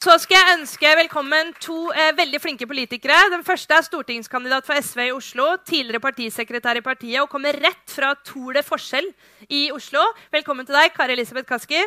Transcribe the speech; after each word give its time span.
Så 0.00 0.14
skal 0.16 0.38
jeg 0.38 0.56
ønske 0.56 0.90
velkommen 0.96 1.50
to 1.60 1.90
eh, 1.92 2.14
veldig 2.16 2.38
flinke 2.40 2.64
politikere. 2.64 3.18
Den 3.34 3.42
første 3.44 3.76
er 3.76 3.84
stortingskandidat 3.84 4.64
for 4.64 4.80
SV 4.80 5.00
i 5.04 5.12
Oslo. 5.12 5.48
Tidligere 5.60 6.00
partisekretær 6.00 6.78
i 6.80 6.82
partiet 6.86 7.18
og 7.20 7.28
kommer 7.28 7.58
rett 7.60 7.92
fra 7.92 8.14
Tour 8.24 8.56
de 8.56 8.62
Forskjell 8.64 9.10
i 9.52 9.66
Oslo. 9.74 10.00
Velkommen 10.32 10.64
til 10.64 10.78
deg, 10.78 10.94
Kari 10.94 11.12
Elisabeth 11.12 11.44
Kaski. 11.50 11.82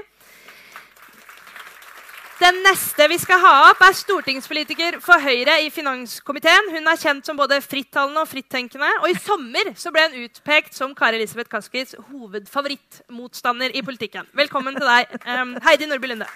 Den 2.37 2.59
neste 2.61 3.07
vi 3.09 3.17
skal 3.17 3.41
ha 3.41 3.53
opp, 3.71 3.81
er 3.81 3.97
stortingspolitiker 3.97 4.99
for 5.01 5.17
Høyre 5.17 5.55
i 5.65 5.71
finanskomiteen. 5.73 6.69
Hun 6.75 6.91
er 6.93 7.01
kjent 7.01 7.25
som 7.25 7.39
både 7.39 7.63
frittalende 7.65 8.21
og 8.21 8.29
frittenkende. 8.29 8.91
Og 9.01 9.09
i 9.09 9.17
sommer 9.17 9.73
ble 9.73 10.05
hun 10.05 10.19
utpekt 10.27 10.77
som 10.77 10.93
Kari 10.93 11.17
Elisabeth 11.17 11.49
Kaskis 11.49 11.97
hovedfavorittmotstander 12.11 13.73
i 13.73 13.81
politikken. 13.81 14.29
Velkommen 14.37 14.77
til 14.77 14.85
deg, 14.85 15.17
um, 15.25 15.57
Heidi 15.65 15.89
Nordby 15.89 16.13
Lunde. 16.13 16.29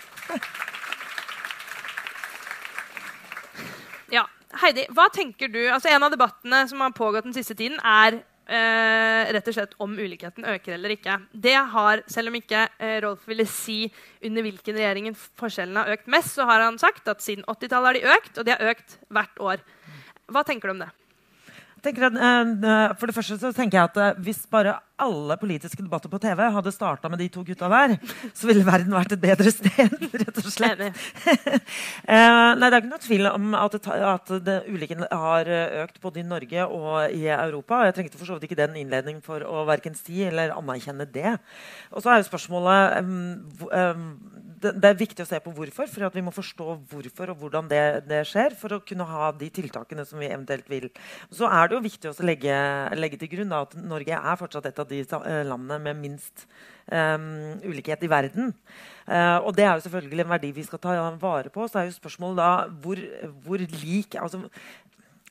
Ja, 4.14 4.24
Heidi, 4.62 4.88
hva 4.96 5.10
tenker 5.14 5.52
du? 5.52 5.60
Altså, 5.68 5.92
en 5.92 6.06
av 6.08 6.14
debattene 6.14 6.64
som 6.70 6.82
har 6.84 6.96
pågått 6.96 7.28
den 7.28 7.36
siste 7.36 7.56
tiden, 7.58 7.80
er 7.84 8.22
eh, 8.48 9.32
rett 9.36 9.50
og 9.50 9.58
slett 9.58 9.74
om 9.84 9.98
ulikheten 9.98 10.48
øker 10.48 10.78
eller 10.78 10.96
ikke. 10.96 11.18
Det 11.34 11.56
har, 11.74 12.04
Selv 12.08 12.32
om 12.32 12.38
ikke 12.40 12.68
eh, 12.80 13.00
Rolf 13.04 13.28
ville 13.28 13.48
si 13.50 13.82
under 14.24 14.46
hvilken 14.46 14.80
regjering 14.80 15.12
forskjellene 15.18 15.84
har 15.84 15.98
økt 15.98 16.08
mest, 16.12 16.36
så 16.38 16.48
har 16.48 16.64
han 16.64 16.80
sagt 16.82 17.12
at 17.12 17.24
siden 17.24 17.46
80-tallet 17.48 17.90
har 17.90 18.00
de 18.00 18.16
økt, 18.18 18.38
og 18.38 18.48
de 18.48 18.56
har 18.56 18.72
økt 18.72 18.98
hvert 19.12 19.44
år. 19.52 19.68
Hva 20.32 20.44
tenker 20.48 20.70
du 20.72 20.78
om 20.78 20.86
det? 20.86 20.92
At, 21.78 21.88
uh, 21.88 22.96
for 22.98 23.10
det 23.10 23.16
første 23.16 23.38
så 23.40 23.52
tenker 23.56 23.78
jeg 23.78 23.90
at 23.92 23.98
uh, 24.02 24.22
Hvis 24.24 24.46
bare 24.50 24.80
alle 24.98 25.38
politiske 25.38 25.84
debatter 25.84 26.10
på 26.10 26.18
TV 26.18 26.42
hadde 26.56 26.74
starta 26.74 27.10
med 27.10 27.20
de 27.22 27.28
to 27.30 27.44
gutta 27.46 27.68
der, 27.70 28.00
så 28.34 28.48
ville 28.50 28.66
verden 28.66 28.96
vært 28.96 29.14
et 29.14 29.22
bedre 29.22 29.52
sted. 29.54 29.94
rett 30.24 30.40
og 30.42 30.48
slett. 30.50 30.82
nei, 30.82 30.96
Det 32.58 32.72
er 32.72 32.80
ikke 32.80 32.90
noe 32.90 33.04
tvil 33.04 33.30
om 33.30 33.54
at, 33.60 33.78
det, 33.78 34.00
at 34.10 34.32
det, 34.48 34.56
ulikheten 34.66 35.06
har 35.06 35.52
økt 35.84 36.02
både 36.02 36.24
i 36.24 36.26
Norge 36.26 36.66
og 36.66 37.14
i 37.14 37.28
Europa. 37.30 37.84
Jeg 37.86 37.98
trengte 38.00 38.18
for 38.18 38.26
så 38.26 38.40
vidt 38.40 38.50
ikke 38.50 38.58
den 38.64 38.80
innledningen 38.82 39.22
for 39.22 39.46
å 39.46 39.68
verken 39.70 39.94
si 39.94 40.24
eller 40.26 40.56
anerkjenne 40.58 41.06
det. 41.14 41.38
Og 41.94 42.02
så 42.02 42.16
er 42.16 42.24
jo 42.24 42.30
spørsmålet 42.32 42.98
um, 42.98 43.14
um, 43.70 44.10
det, 44.62 44.90
er 44.90 44.98
viktig 44.98 45.24
å 45.24 45.28
se 45.30 45.40
på 45.44 45.52
hvorfor, 45.54 45.90
for 45.92 46.16
vi 46.16 46.24
må 46.26 46.34
forstå 46.34 46.78
hvorfor 46.90 47.34
og 47.34 47.44
hvordan 47.44 47.70
det, 47.70 47.82
det, 48.10 48.24
skjer, 48.30 48.56
for 48.58 48.78
å 48.78 48.82
kunne 48.86 49.06
ha 49.10 49.30
de 49.38 49.50
tiltakene 49.54 50.06
som 50.08 50.22
vi 50.22 50.30
eventuelt 50.30 50.70
vil. 50.72 50.88
Så 51.30 51.50
er 51.50 51.70
det 51.70 51.78
jo 51.78 51.84
viktig 51.86 52.12
å 52.12 52.16
legge, 52.26 52.56
legge, 52.98 53.20
til 53.22 53.32
grunn 53.36 53.54
da, 53.54 53.62
at 53.68 53.78
Norge 53.78 54.18
er 54.18 54.40
fortsatt 54.40 54.70
et 54.70 54.82
av 54.82 54.90
de 54.90 55.04
eh, 55.04 55.44
landene 55.48 55.80
med 55.86 56.02
minst 56.02 56.48
um, 56.90 57.58
ulikhet 57.66 58.04
i 58.04 58.12
verden. 58.12 58.54
Uh, 59.08 59.40
og 59.46 59.54
det 59.56 59.68
er 59.68 59.76
jo 59.76 59.86
selvfølgelig 59.86 60.26
en 60.26 60.34
verdi 60.34 60.52
vi 60.56 60.66
skal 60.68 60.82
ta 60.84 60.98
vare 61.22 61.54
på. 61.54 61.68
Så 61.70 61.82
er 61.82 61.92
jo 61.92 61.98
spørsmålet 62.00 62.42
da 62.42 62.50
hvor, 62.84 63.04
hvor 63.46 63.62
lik 63.62 64.18
altså, 64.20 64.48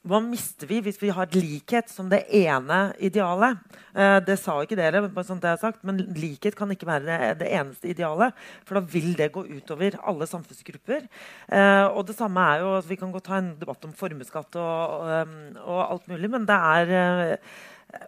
hva 0.06 0.20
mister 0.22 0.68
vi 0.70 0.78
hvis 0.84 1.00
vi 1.00 1.10
har 1.14 1.32
likhet 1.34 1.90
som 1.90 2.06
det 2.10 2.22
ene 2.34 2.92
idealet? 3.02 3.58
Eh, 3.90 4.18
det 4.22 4.36
sa 4.38 4.54
ikke 4.62 4.78
dere, 4.78 5.02
sånn 5.26 5.42
sagt, 5.58 5.82
men 5.86 5.98
likhet 6.14 6.54
kan 6.58 6.70
ikke 6.70 6.86
være 6.86 7.06
det, 7.08 7.30
det, 7.42 7.48
eneste 7.58 7.90
idealet. 7.90 8.36
For 8.68 8.78
da 8.78 8.84
vil 8.92 9.16
det 9.18 9.32
gå 9.34 9.42
utover 9.48 9.96
alle 10.06 10.28
samfunnsgrupper. 10.30 11.08
Eh, 11.50 11.86
og 11.90 12.06
det 12.06 12.14
samme 12.18 12.44
er 12.52 12.62
jo, 12.62 12.74
Vi 12.86 12.98
kan 13.00 13.14
godt 13.14 13.30
ha 13.32 13.40
en 13.40 13.56
debatt 13.58 13.86
om 13.88 13.94
formuesskatt 13.96 14.58
og, 14.60 14.76
og, 14.98 15.08
eh, 15.10 15.64
og, 15.64 15.80
alt 15.86 16.06
mulig, 16.12 16.30
men 16.30 16.46
det 16.46 16.58
er 16.74 16.92
eh, 17.00 18.04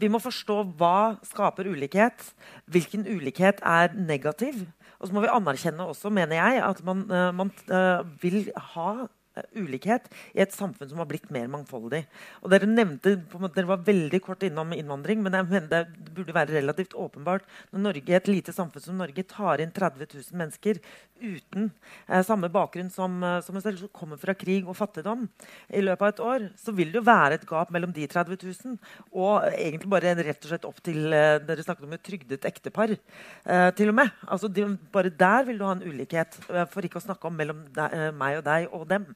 Vi 0.00 0.08
må 0.08 0.22
forstå 0.22 0.56
hva 0.80 1.18
skaper 1.28 1.68
ulikhet. 1.68 2.24
Hvilken 2.72 3.04
ulikhet 3.04 3.60
er 3.60 3.92
negativ? 3.92 4.64
Og 4.96 5.10
så 5.10 5.12
må 5.12 5.26
vi 5.26 5.28
anerkjenne 5.28 5.84
også, 5.92 6.08
mener 6.08 6.40
jeg, 6.40 6.64
at 6.64 6.80
man, 6.86 7.04
eh, 7.10 7.28
man 7.36 7.52
uh, 7.68 8.00
vil 8.22 8.48
ha 8.72 8.88
Eh, 9.04 9.23
ulikhet 9.56 10.10
i 10.34 10.42
et 10.44 10.54
samfunn 10.54 10.90
som 10.90 11.00
har 11.02 11.08
blitt 11.10 11.30
mer 11.34 11.48
mangfoldig. 11.52 12.04
Og 12.42 12.52
Dere 12.52 12.68
nevnte, 12.70 13.16
måte, 13.32 13.54
dere 13.58 13.72
var 13.72 13.86
veldig 13.86 14.20
kort 14.24 14.44
innom 14.46 14.74
innvandring, 14.76 15.22
men 15.24 15.36
jeg 15.38 15.48
mener 15.50 15.70
det 15.70 16.12
burde 16.14 16.36
være 16.36 16.58
relativt 16.58 16.94
åpenbart 16.94 17.48
når 17.72 17.84
Norge, 17.88 18.14
et 18.14 18.30
lite 18.30 18.54
samfunn 18.54 18.84
som 18.84 19.00
Norge 19.00 19.26
tar 19.30 19.62
inn 19.64 19.74
30 19.74 20.06
000 20.14 20.38
mennesker 20.38 20.80
uten 21.24 21.70
eh, 22.08 22.22
samme 22.26 22.50
bakgrunn 22.52 22.90
som, 22.92 23.20
som 23.44 23.60
som 23.60 23.76
som 23.78 23.90
kommer 23.94 24.20
fra 24.20 24.34
krig 24.36 24.66
og 24.68 24.76
fattigdom 24.76 25.26
i 25.72 25.82
løpet 25.82 26.02
av 26.02 26.12
et 26.12 26.22
år, 26.24 26.46
så 26.58 26.74
vil 26.74 26.90
det 26.92 27.00
jo 27.00 27.06
være 27.06 27.38
et 27.38 27.46
gap 27.48 27.70
mellom 27.74 27.92
de 27.94 28.06
30 28.10 28.38
000 28.42 28.76
og 29.12 29.46
egentlig 29.52 29.90
bare 29.90 30.14
rett 30.18 30.44
og 30.44 30.50
slett 30.50 30.68
opp 30.68 30.80
til 30.84 31.12
eh, 31.12 31.38
Dere 31.44 31.64
snakket 31.64 31.86
om 31.86 31.94
et 31.96 32.04
trygdet 32.04 32.46
ektepar. 32.48 32.94
Eh, 32.94 33.68
til 33.78 33.90
og 33.90 33.98
med. 33.98 34.10
Altså, 34.26 34.48
de, 34.48 34.66
bare 34.92 35.12
der 35.12 35.46
vil 35.48 35.60
du 35.60 35.66
ha 35.66 35.74
en 35.76 35.84
ulikhet, 35.84 36.38
eh, 36.50 36.66
for 36.70 36.86
ikke 36.86 37.00
å 37.00 37.04
snakke 37.04 37.28
om 37.28 37.36
mellom 37.38 37.64
deg, 37.74 37.96
meg 38.18 38.40
og 38.40 38.44
deg 38.46 38.68
og 38.74 38.86
dem. 38.90 39.06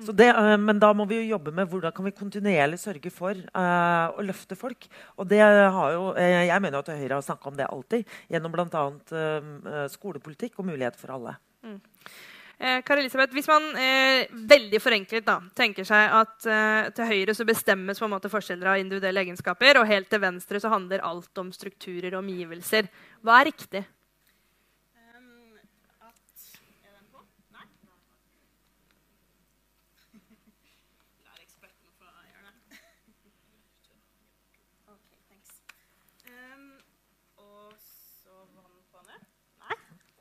Det, 0.00 0.28
uh, 0.32 0.56
men 0.58 0.80
da 0.80 0.90
må 0.96 1.04
vi 1.08 1.20
jo 1.20 1.36
jobbe 1.36 1.52
med 1.54 1.68
hvordan 1.70 1.92
kan 1.94 2.06
vi 2.06 2.14
kontinuerlig 2.16 2.80
sørge 2.80 3.12
for 3.12 3.36
uh, 3.36 4.08
å 4.16 4.24
løfte 4.24 4.56
folk. 4.58 4.88
Og 5.20 5.28
det 5.28 5.40
har 5.42 5.94
jo, 5.94 6.10
uh, 6.16 6.42
Jeg 6.48 6.64
mener 6.64 6.80
at 6.80 6.92
Høyre 6.92 7.18
har 7.18 7.24
snakka 7.26 7.50
om 7.50 7.56
det 7.58 7.68
alltid, 7.68 8.18
gjennom 8.32 8.54
bl.a. 8.54 8.84
Uh, 9.12 9.86
skolepolitikk 9.92 10.58
og 10.58 10.70
mulighet 10.72 10.98
for 11.00 11.16
alle. 11.18 11.38
Mm. 11.62 11.80
Kari 12.86 13.02
Elisabeth, 13.02 13.34
Hvis 13.34 13.48
man 13.50 13.64
veldig 14.46 14.78
forenklet 14.78 15.24
da, 15.26 15.40
tenker 15.58 15.82
seg 15.82 16.12
at 16.14 16.44
til 16.94 17.08
høyre 17.08 17.34
så 17.34 17.42
bestemmes 17.48 17.98
på 17.98 18.06
en 18.06 18.12
måte 18.12 18.30
forskjeller 18.30 18.70
av 18.70 18.78
individuelle 18.78 19.24
egenskaper, 19.24 19.80
og 19.80 19.88
helt 19.90 20.06
til 20.12 20.22
venstre 20.22 20.60
så 20.62 20.70
handler 20.70 21.02
alt 21.02 21.40
om 21.42 21.50
strukturer 21.50 22.12
og 22.12 22.20
omgivelser, 22.20 22.86
hva 23.26 23.40
er 23.40 23.50
riktig? 23.50 23.82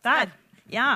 Der. 0.06 0.32
Ja. 0.72 0.96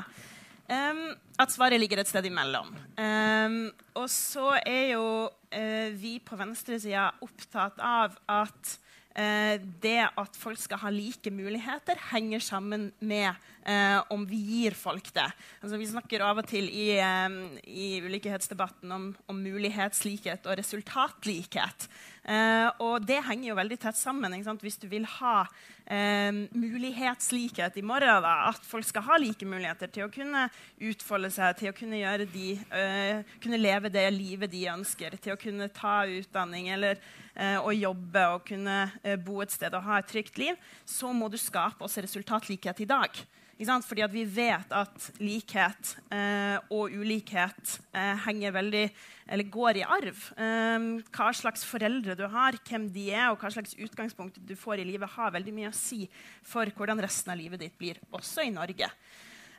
Um, 0.66 1.12
at 1.38 1.52
svaret 1.54 1.78
ligger 1.78 2.00
et 2.02 2.10
sted 2.10 2.26
imellom. 2.26 2.72
Um, 2.98 3.60
og 4.00 4.08
så 4.10 4.56
er 4.66 4.96
jo 4.96 5.06
uh, 5.28 5.90
vi 6.00 6.18
på 6.26 6.38
venstresida 6.40 7.12
opptatt 7.22 7.78
av 7.86 8.16
at 8.32 8.72
uh, 9.14 9.62
det 9.84 10.00
at 10.08 10.40
folk 10.40 10.58
skal 10.62 10.82
ha 10.82 10.94
like 10.94 11.30
muligheter, 11.30 12.00
henger 12.10 12.42
sammen 12.42 12.88
med 12.98 13.30
uh, 13.68 14.02
om 14.16 14.26
vi 14.26 14.42
gir 14.56 14.78
folk 14.80 15.12
det. 15.14 15.28
Altså, 15.62 15.78
vi 15.78 15.92
snakker 15.92 16.26
av 16.26 16.42
og 16.42 16.50
til 16.50 16.72
i, 16.72 16.96
um, 16.98 17.40
i 17.62 18.00
ulikhetsdebatten 18.02 18.96
om, 18.96 19.12
om 19.30 19.46
mulighetslikhet 19.46 20.50
og 20.50 20.58
resultatlikhet. 20.64 21.90
Uh, 22.26 22.72
og 22.82 23.04
det 23.06 23.20
henger 23.22 23.52
jo 23.52 23.58
veldig 23.60 23.78
tett 23.84 23.98
sammen. 24.00 24.34
Hvis 24.62 24.80
du 24.82 24.88
vil 24.90 25.06
ha 25.20 25.44
eh, 25.86 26.34
mulighetslikhet 26.58 27.78
i 27.78 27.84
morgen, 27.86 28.24
da, 28.26 28.50
at 28.50 28.66
folk 28.66 28.88
skal 28.88 29.06
ha 29.06 29.20
like 29.22 29.46
muligheter 29.46 29.92
til 29.94 30.08
å 30.08 30.14
kunne 30.14 30.48
utfolde 30.90 31.30
seg, 31.36 31.60
til 31.60 31.70
å 31.70 31.76
kunne, 31.78 32.16
de, 32.34 32.48
eh, 32.74 33.22
kunne 33.44 33.62
leve 33.62 33.94
det 33.94 34.08
livet 34.16 34.50
de 34.52 34.66
ønsker, 34.74 35.20
til 35.22 35.36
å 35.36 35.40
kunne 35.42 35.70
ta 35.70 36.02
utdanning 36.10 36.72
eller 36.74 37.02
å 37.36 37.72
jobbe 37.76 38.22
og 38.32 38.46
kunne 38.48 39.18
bo 39.26 39.42
et 39.44 39.52
sted 39.52 39.74
og 39.76 39.84
ha 39.84 39.98
et 40.00 40.08
trygt 40.08 40.38
liv, 40.40 40.56
så 40.88 41.10
må 41.12 41.28
du 41.28 41.36
skape 41.36 41.84
også 41.84 42.06
resultatlikhet 42.06 42.80
i 42.80 42.88
dag. 42.88 43.26
Fordi 43.56 44.04
vi 44.12 44.26
vet 44.28 44.72
at 44.76 45.12
likhet 45.24 45.96
eh, 46.12 46.58
og 46.76 46.92
ulikhet 46.92 47.78
eh, 47.96 48.16
henger 48.26 48.52
veldig, 48.52 48.90
eller 49.32 49.48
går 49.48 49.80
i 49.80 49.86
arv. 49.88 50.24
Eh, 50.36 50.88
hva 51.16 51.30
slags 51.32 51.64
foreldre 51.64 52.18
du 52.20 52.26
har, 52.28 52.58
hvem 52.68 52.90
de 52.92 53.12
er, 53.14 53.30
og 53.30 53.40
hva 53.40 53.54
slags 53.54 53.78
utgangspunkt 53.80 54.42
du 54.44 54.56
får 54.60 54.84
i 54.84 54.88
livet, 54.90 55.08
har 55.16 55.32
veldig 55.32 55.54
mye 55.56 55.72
å 55.72 55.78
si 55.78 56.04
for 56.44 56.68
hvordan 56.68 57.00
resten 57.00 57.32
av 57.32 57.40
livet 57.40 57.64
ditt 57.64 57.78
blir, 57.80 58.02
også 58.12 58.44
i 58.44 58.52
Norge. 58.52 58.92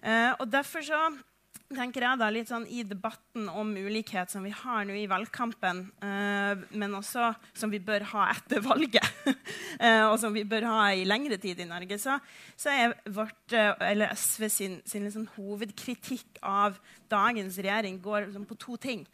Eh, 0.03 0.33
og 0.37 0.45
derfor 0.53 0.85
så 0.85 1.01
tenker 1.75 2.05
jeg 2.05 2.21
da 2.21 2.29
litt 2.31 2.51
sånn 2.51 2.67
I 2.71 2.85
debatten 2.87 3.49
om 3.51 3.73
ulikhet 3.75 4.31
som 4.31 4.45
vi 4.47 4.53
har 4.55 4.85
nå 4.87 4.95
i 4.97 5.09
valgkampen, 5.11 5.83
uh, 6.03 6.55
men 6.71 6.97
også 6.99 7.33
som 7.57 7.73
vi 7.73 7.81
bør 7.83 8.07
ha 8.13 8.29
etter 8.35 8.63
valget, 8.65 9.07
uh, 9.81 10.07
og 10.11 10.17
som 10.23 10.35
vi 10.37 10.45
bør 10.49 10.69
ha 10.71 10.81
i 10.95 11.07
lengre 11.09 11.39
tid 11.43 11.63
i 11.63 11.69
Norge, 11.69 11.99
så, 12.03 12.19
så 12.59 12.73
er 12.73 12.97
vårt, 13.11 13.41
uh, 13.55 13.75
eller 13.89 14.15
SV 14.15 14.49
sin, 14.53 14.77
sin 14.87 15.07
liksom 15.09 15.27
hovedkritikk 15.37 16.41
av 16.47 16.79
dagens 17.11 17.59
regjering 17.59 17.99
går 18.05 18.29
liksom 18.29 18.47
på 18.49 18.59
to 18.63 18.79
ting. 18.81 19.07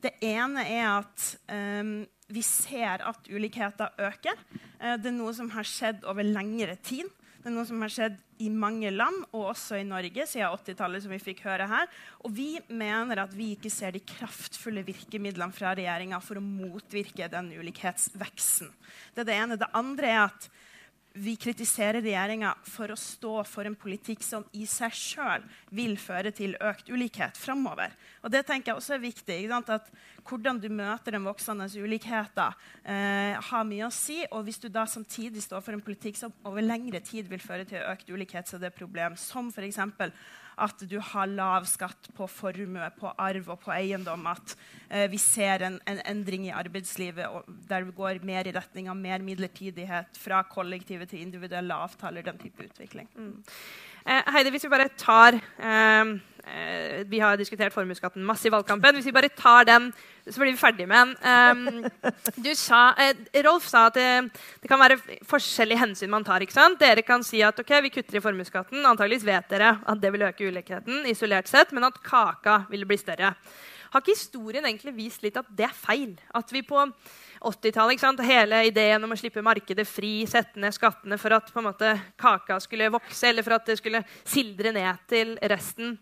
Det 0.00 0.14
ene 0.24 0.64
er 0.64 0.86
at 0.88 1.24
um, 1.52 2.00
vi 2.32 2.42
ser 2.46 3.02
at 3.04 3.26
ulikheter 3.28 3.90
øker. 4.00 4.38
det 4.80 5.10
er 5.10 5.12
noe 5.12 5.34
som 5.36 5.50
har 5.52 5.66
skjedd 5.66 6.06
over 6.08 6.24
lengre 6.24 6.78
tid. 6.80 7.10
Det 7.40 7.48
er 7.48 7.54
noe 7.54 7.64
som 7.64 7.80
har 7.80 7.92
skjedd 7.92 8.16
i 8.44 8.50
mange 8.52 8.90
land, 8.92 9.22
og 9.32 9.54
også 9.54 9.78
i 9.80 9.84
Norge, 9.88 10.26
siden 10.28 10.52
80-tallet. 10.52 11.02
som 11.02 11.12
vi 11.14 11.18
fikk 11.22 11.40
høre 11.46 11.68
her. 11.70 11.86
Og 12.20 12.34
vi 12.36 12.58
mener 12.68 13.22
at 13.22 13.32
vi 13.32 13.54
ikke 13.54 13.72
ser 13.72 13.96
de 13.96 14.02
kraftfulle 14.04 14.84
virkemidlene 14.84 15.56
fra 15.56 15.72
regjeringa 15.72 16.20
for 16.20 16.36
å 16.36 16.44
motvirke 16.44 17.30
den 17.32 17.48
ulikhetsveksten. 17.56 18.68
Det 19.14 19.24
er 19.24 19.30
det 19.30 19.38
ene. 19.38 19.56
Det 19.56 19.70
andre 19.72 20.12
er 20.12 20.20
at 20.26 20.50
vi 21.12 21.34
kritiserer 21.36 21.98
regjeringa 22.02 22.52
for 22.62 22.92
å 22.92 22.98
stå 22.98 23.32
for 23.48 23.66
en 23.66 23.74
politikk 23.78 24.22
som 24.22 24.44
i 24.54 24.62
seg 24.68 24.94
sjøl 24.94 25.46
vil 25.74 25.96
føre 25.98 26.30
til 26.34 26.54
økt 26.62 26.90
ulikhet 26.92 27.38
framover. 27.40 27.92
Og 28.22 28.30
det 28.30 28.44
tenker 28.46 28.70
jeg 28.70 28.78
også 28.78 28.94
er 28.96 29.02
viktig. 29.02 29.40
At 29.50 29.90
Hvordan 30.26 30.60
du 30.60 30.68
møter 30.68 31.16
den 31.16 31.24
voksende 31.26 31.66
ulikheten, 31.66 32.54
eh, 32.84 33.34
har 33.40 33.64
mye 33.64 33.88
å 33.88 33.92
si. 33.92 34.20
Og 34.30 34.44
hvis 34.44 34.60
du 34.60 34.68
da 34.68 34.84
samtidig 34.86 35.42
står 35.42 35.64
for 35.64 35.72
en 35.72 35.82
politikk 35.82 36.16
som 36.16 36.32
over 36.44 36.62
lengre 36.62 37.00
tid 37.00 37.26
vil 37.28 37.40
føre 37.40 37.64
til 37.64 37.82
økt 37.82 38.10
ulikhet, 38.10 38.46
så 38.46 38.56
er 38.56 38.60
det 38.60 38.72
et 38.72 38.78
problem. 38.78 39.16
Som 39.16 39.50
f.eks 39.50 39.80
at 40.60 40.84
du 40.88 40.98
har 41.10 41.30
lav 41.30 41.66
skatt 41.68 42.10
på 42.16 42.28
formue, 42.30 42.90
på 42.98 43.12
arv 43.18 43.50
og 43.54 43.60
på 43.64 43.72
eiendom. 43.74 44.26
At 44.30 44.54
eh, 44.88 45.06
vi 45.12 45.20
ser 45.20 45.64
en, 45.66 45.78
en, 45.88 46.02
endring 46.08 46.48
i 46.48 46.54
arbeidslivet 46.54 47.50
der 47.70 47.86
vi 47.88 47.96
går 47.96 48.22
mer 48.26 48.48
i 48.48 48.54
retning 48.56 48.90
av 48.92 48.98
mer 48.98 49.24
midlertidighet 49.24 50.20
fra 50.20 50.42
kollektive 50.48 51.08
til 51.10 51.24
individuelle 51.24 51.76
avtaler. 51.86 52.26
den 52.26 52.38
type 52.38 52.68
utvikling. 52.68 53.08
Mm. 53.16 53.38
Eh, 54.06 54.32
Heidi, 54.34 54.52
hvis 54.54 54.64
vi 54.66 54.72
bare 54.72 54.90
tar 54.96 55.36
eh, 55.36 56.14
eh, 56.44 57.02
Vi 57.08 57.20
har 57.20 57.36
diskutert 57.36 57.74
formuesskatten 57.74 58.24
masse 58.26 58.48
i 58.48 58.52
valgkampen. 58.52 58.96
Hvis 58.98 59.08
vi 59.08 59.14
bare 59.16 59.28
tar 59.28 59.64
den, 59.68 59.90
så 60.26 60.42
blir 60.42 60.52
vi 60.52 60.60
ferdig 60.60 60.86
med 60.88 61.16
den. 61.22 61.90
Sa, 62.56 62.94
eh, 62.98 63.42
Rolf 63.46 63.66
sa 63.68 63.86
at 63.88 63.98
det, 63.98 64.08
det, 64.62 64.68
kan 64.68 64.80
være 64.80 64.98
forskjellige 65.28 65.80
hensyn 65.80 66.12
man 66.12 66.24
tar. 66.24 66.44
Dere 66.80 67.02
kan 67.02 67.24
si 67.24 67.42
at 67.42 67.58
ok, 67.60 67.74
vi 67.82 67.94
kutter 67.94 68.18
i 68.18 68.24
formuesskatten. 68.24 68.84
Antakeligvis 68.84 69.26
vet 69.26 69.50
dere 69.50 69.74
at 69.84 70.00
det 70.00 70.12
vil 70.12 70.28
øke 70.28 70.48
ulikheten, 70.50 71.04
isolert 71.06 71.48
sett, 71.48 71.72
men 71.72 71.88
at 71.88 72.00
kaka 72.04 72.64
vil 72.70 72.86
bli 72.88 73.00
større. 73.00 73.34
Har 73.90 74.04
ikke 74.04 74.14
historien 74.14 74.66
egentlig 74.66 74.92
vist 74.94 75.24
litt 75.24 75.38
at 75.40 75.48
det 75.50 75.66
er 75.66 75.74
feil? 75.74 76.12
At 76.38 76.52
vi 76.54 76.62
på 76.62 76.78
80-tallet. 77.40 78.22
Hele 78.28 78.60
ideen 78.68 79.02
om 79.04 79.10
å 79.10 79.18
slippe 79.18 79.42
markedet 79.42 79.86
fri, 79.88 80.26
sette 80.30 80.60
ned 80.60 80.74
skattene 80.76 81.18
for 81.18 81.34
at 81.34 81.50
måte, 81.64 81.96
kaka 82.20 82.60
skulle 82.62 82.90
vokse, 82.92 83.24
eller 83.28 83.46
for 83.46 83.56
at 83.56 83.66
det 83.66 83.80
skulle 83.80 84.04
sildre 84.22 84.74
ned 84.76 85.02
til 85.10 85.34
resten. 85.50 85.96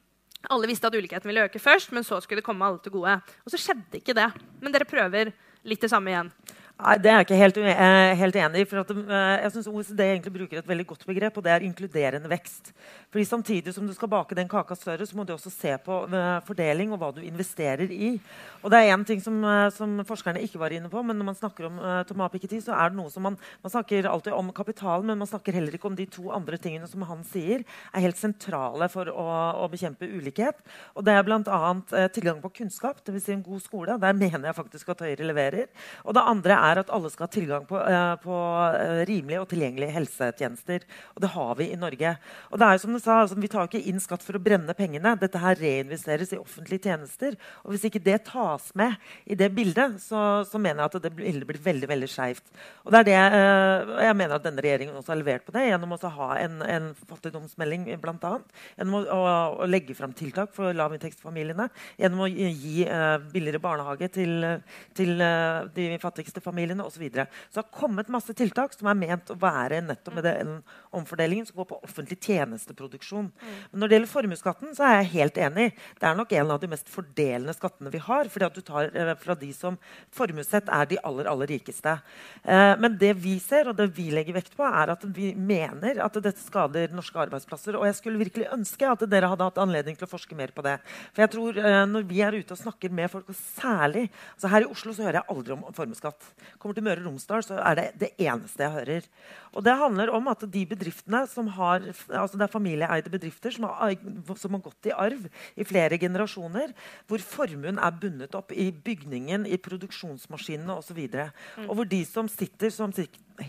Alle 0.46 0.69
visste 0.70 0.87
at 0.87 0.94
ulikheten 0.94 1.26
ville 1.26 1.49
øke 1.49 1.58
først, 1.58 1.90
men 1.93 2.06
så 2.06 2.20
skulle 2.23 2.38
det 2.38 2.46
komme 2.46 2.64
alle 2.64 2.79
til 2.82 2.94
gode. 2.94 3.17
Og 3.43 3.50
så 3.50 3.58
skjedde 3.58 3.99
ikke 3.99 4.14
det. 4.14 4.29
Men 4.62 4.75
dere 4.75 4.87
prøver 4.88 5.32
litt 5.67 5.82
det 5.82 5.90
samme 5.90 6.12
igjen. 6.12 6.31
Nei, 6.79 6.95
Det 7.03 7.11
er 7.11 7.17
jeg 7.19 7.27
ikke 7.27 7.39
helt, 7.41 7.57
uh, 7.59 8.11
helt 8.21 8.37
enig 8.39 8.61
i. 8.63 8.65
for 8.71 8.79
at, 8.79 8.91
uh, 8.95 9.43
jeg 9.43 9.51
synes 9.51 9.67
OECD 9.67 10.01
egentlig 10.01 10.33
bruker 10.33 10.59
et 10.59 10.69
veldig 10.69 10.87
godt 10.87 11.07
begrep, 11.07 11.37
og 11.37 11.43
det 11.43 11.51
er 11.51 11.65
inkluderende 11.67 12.31
vekst. 12.31 12.73
Fordi 13.11 13.25
Samtidig 13.25 13.75
som 13.75 13.87
du 13.87 13.93
skal 13.93 14.09
bake 14.09 14.35
den 14.35 14.49
kaka 14.49 14.75
større, 14.75 15.05
så 15.07 15.17
må 15.17 15.27
du 15.27 15.33
også 15.33 15.51
se 15.51 15.75
på 15.85 16.07
uh, 16.07 16.39
fordeling 16.47 16.93
og 16.93 17.01
hva 17.01 17.11
du 17.11 17.21
investerer 17.21 17.91
i. 17.91 18.21
Og 18.63 18.71
det 18.71 18.79
er 18.79 18.95
én 18.95 19.05
ting 19.05 19.21
som, 19.21 19.43
som, 19.75 20.05
forskerne 20.07 20.41
ikke 20.41 20.59
var 20.59 20.71
inne 20.71 20.89
på, 20.89 21.03
men 21.03 21.19
når 21.19 21.25
man 21.25 21.35
snakker 21.35 21.67
om 21.67 21.81
uh, 21.83 22.05
Thomas 22.07 22.31
Piketty, 22.31 22.61
så 22.63 22.77
er 22.79 22.91
det 22.91 22.99
noe 23.01 23.11
som 23.11 23.27
man, 23.27 23.37
man 23.63 23.75
snakker 23.75 24.07
alltid 24.07 24.33
om 24.33 24.53
kapitalen, 24.55 25.07
men 25.07 25.19
man 25.19 25.27
snakker 25.27 25.53
heller 25.53 25.75
ikke 25.75 25.91
om 25.91 25.99
de 25.99 26.07
to 26.07 26.31
andre 26.31 26.59
tingene 26.63 26.87
som 26.87 27.03
han 27.03 27.27
sier 27.27 27.67
er 27.93 28.07
helt 28.07 28.19
sentrale 28.19 28.87
for 28.89 29.11
å, 29.11 29.27
å 29.65 29.67
bekjempe 29.73 30.07
ulikhet. 30.07 30.63
Og 30.95 31.03
det 31.03 31.19
er 31.19 31.27
bl.a. 31.27 31.43
Uh, 31.43 32.07
tilgang 32.15 32.39
på 32.39 32.55
kunnskap, 32.63 33.03
dvs. 33.03 33.27
Si 33.27 33.35
en 33.35 33.43
god 33.43 33.67
skole. 33.67 33.99
Der 33.99 34.15
mener 34.15 34.47
jeg 34.47 34.61
faktisk 34.63 34.95
at 34.95 35.03
Høyre 35.03 35.27
leverer. 35.27 35.67
Og 36.07 36.15
det 36.15 36.23
andre 36.23 36.55
er 36.55 36.68
er 36.69 36.81
at 36.82 36.91
alle 36.94 37.11
skal 37.12 37.26
ha 37.26 37.32
tilgang 37.32 37.65
på, 37.69 37.79
uh, 37.79 38.15
på 38.23 38.35
uh, 38.35 39.00
rimelige 39.09 39.41
og 39.43 39.49
tilgjengelige 39.50 39.94
helsetjenester. 39.94 40.85
Og 41.17 41.23
det 41.25 41.31
har 41.35 41.53
vi 41.59 41.69
i 41.73 41.79
Norge. 41.79 42.15
Og 42.50 42.61
det 42.61 42.67
er 42.67 42.76
jo 42.76 42.82
som 42.85 42.94
du 42.94 43.00
sa, 43.03 43.20
altså, 43.23 43.38
Vi 43.38 43.50
tar 43.50 43.69
ikke 43.69 43.82
inn 43.91 44.03
skatt 44.03 44.25
for 44.25 44.38
å 44.38 44.43
brenne 44.43 44.75
pengene. 44.76 45.15
Dette 45.20 45.41
her 45.43 45.59
reinvesteres 45.59 46.35
i 46.35 46.41
offentlige 46.41 46.88
tjenester. 46.88 47.37
Og 47.65 47.75
hvis 47.75 47.87
ikke 47.88 48.03
det 48.05 48.20
tas 48.29 48.70
med 48.79 48.97
i 49.26 49.38
det 49.38 49.50
bildet, 49.56 49.99
så, 50.03 50.44
så 50.49 50.61
mener 50.61 50.85
jeg 50.85 50.93
at 50.93 51.09
det 51.09 51.15
bildet 51.17 51.49
blir 51.49 51.62
veldig 51.65 51.91
veldig 51.91 52.11
skeivt. 52.12 52.44
Og 52.85 52.94
det 52.94 53.03
er 53.03 53.09
det, 53.09 53.19
uh, 53.35 53.94
jeg 54.09 54.19
mener 54.21 54.37
at 54.38 54.47
denne 54.47 54.64
regjeringen 54.64 54.99
også 54.99 55.14
har 55.14 55.23
levert 55.23 55.47
på 55.47 55.56
det 55.56 55.69
gjennom 55.69 55.97
å 55.97 56.00
ha 56.19 56.31
en, 56.43 56.61
en 56.64 56.91
fattigdomsmelding 57.09 57.88
bl.a. 58.03 58.35
Gjennom 58.79 58.99
å, 59.00 59.03
å, 59.14 59.23
å, 59.64 59.69
legge 59.69 59.97
fram 59.97 60.14
tiltak 60.17 60.55
for 60.56 60.76
lavinntektsfamiliene. 60.76 61.69
Gjennom 62.00 62.25
å 62.25 62.31
gi 62.31 62.87
billigere 63.32 63.61
barnehage 63.62 64.09
til, 64.14 64.44
til 64.97 65.14
de 65.75 65.88
fattigste 66.03 66.43
familiene 66.44 66.58
familiene 66.59 66.85
osv. 66.85 66.99
Så, 66.99 67.01
videre. 67.01 67.29
så 67.51 67.61
det 67.61 67.67
har 67.67 67.79
kommet 67.79 68.09
masse 68.11 68.35
tiltak 68.35 68.73
som 68.75 68.89
er 68.91 68.97
ment 68.99 69.31
å 69.31 69.37
være 69.39 69.79
nettopp 69.87 70.17
med 70.17 70.25
den 70.27 70.49
omfordelingen 70.91 71.47
som 71.47 71.61
går 71.61 71.69
på 71.71 71.79
offentlig 71.87 72.19
tjenesteproduksjon. 72.25 73.29
Mm. 73.31 73.59
Men 73.71 73.83
når 73.83 73.89
det 73.89 73.97
gjelder 73.97 74.11
formuesskatten, 74.11 74.73
så 74.75 74.87
er 74.89 74.97
jeg 74.97 75.13
helt 75.13 75.39
enig. 75.39 75.67
Det 76.01 76.09
er 76.09 76.17
nok 76.19 76.33
en 76.35 76.51
av 76.55 76.59
de 76.63 76.71
mest 76.73 76.91
fordelende 76.91 77.55
skattene 77.55 77.93
vi 77.95 78.01
har. 78.03 78.29
fordi 78.33 78.49
at 78.49 78.57
du 78.57 78.65
tar 78.67 78.91
eh, 78.91 79.13
fra 79.21 79.37
de 79.39 79.53
som 79.55 79.79
formuessett 80.11 80.67
er 80.75 80.91
de 80.91 80.99
aller, 81.07 81.31
aller 81.31 81.53
rikeste. 81.55 81.95
Eh, 82.43 82.75
men 82.83 82.99
det 82.99 83.13
vi 83.23 83.37
ser, 83.43 83.71
og 83.71 83.79
det 83.79 83.89
vi 83.95 84.09
legger 84.11 84.35
vekt 84.41 84.57
på, 84.59 84.67
er 84.67 84.95
at 84.97 85.07
vi 85.15 85.31
mener 85.39 86.03
at 86.03 86.19
dette 86.19 86.43
skader 86.43 86.91
norske 86.97 87.23
arbeidsplasser. 87.29 87.79
Og 87.79 87.87
jeg 87.87 87.99
skulle 88.01 88.25
virkelig 88.25 88.51
ønske 88.59 88.91
at 88.91 89.07
dere 89.07 89.31
hadde 89.31 89.47
hatt 89.53 89.63
anledning 89.63 89.95
til 89.95 90.09
å 90.09 90.11
forske 90.11 90.35
mer 90.39 90.51
på 90.57 90.67
det. 90.67 90.79
For 91.13 91.23
jeg 91.23 91.35
tror 91.37 91.63
eh, 91.63 91.81
når 91.95 92.11
vi 92.11 92.25
er 92.27 92.41
ute 92.41 92.59
og 92.59 92.63
snakker 92.65 92.91
med 92.91 93.15
folk, 93.15 93.31
og 93.31 93.39
særlig 93.39 94.09
altså 94.35 94.51
Her 94.51 94.65
i 94.67 94.73
Oslo 94.73 94.97
så 94.97 95.07
hører 95.07 95.21
jeg 95.21 95.37
aldri 95.37 95.55
om 95.55 95.67
formuesskatt 95.77 96.33
kommer 96.59 96.77
til 96.77 96.87
Møre 96.87 97.03
og 97.03 97.11
Romsdal, 97.11 97.45
så 97.47 97.59
er 97.61 97.79
det 97.79 97.87
det 98.00 98.11
eneste 98.25 98.65
jeg 98.65 98.75
hører. 98.75 99.09
Og 99.53 99.65
det 99.65 99.75
handler 99.81 100.12
om 100.15 100.29
at 100.33 100.45
de 100.53 100.65
bedriftene 100.69 101.23
som 101.31 101.49
har, 101.56 101.85
altså 102.09 102.39
Det 102.39 102.47
er 102.47 102.53
familieeide 102.53 103.12
bedrifter 103.12 103.55
som 103.55 103.69
har, 103.69 103.97
som 104.37 104.56
har 104.56 104.65
gått 104.65 104.91
i 104.91 104.95
arv 104.95 105.27
i 105.56 105.67
flere 105.67 105.99
generasjoner, 105.99 106.75
hvor 107.09 107.25
formuen 107.25 107.79
er 107.79 107.99
bundet 108.00 108.37
opp 108.39 108.53
i 108.53 108.71
bygningen, 108.73 109.47
i 109.47 109.56
produksjonsmaskinene 109.56 110.79
osv. 110.79 110.99
Og, 110.99 111.17
så 111.17 111.62
mm. 111.62 111.69
og 111.69 111.75
hvor 111.81 111.89
de 111.89 112.03
som 112.09 112.29
sitter, 112.29 112.71
som 112.75 112.93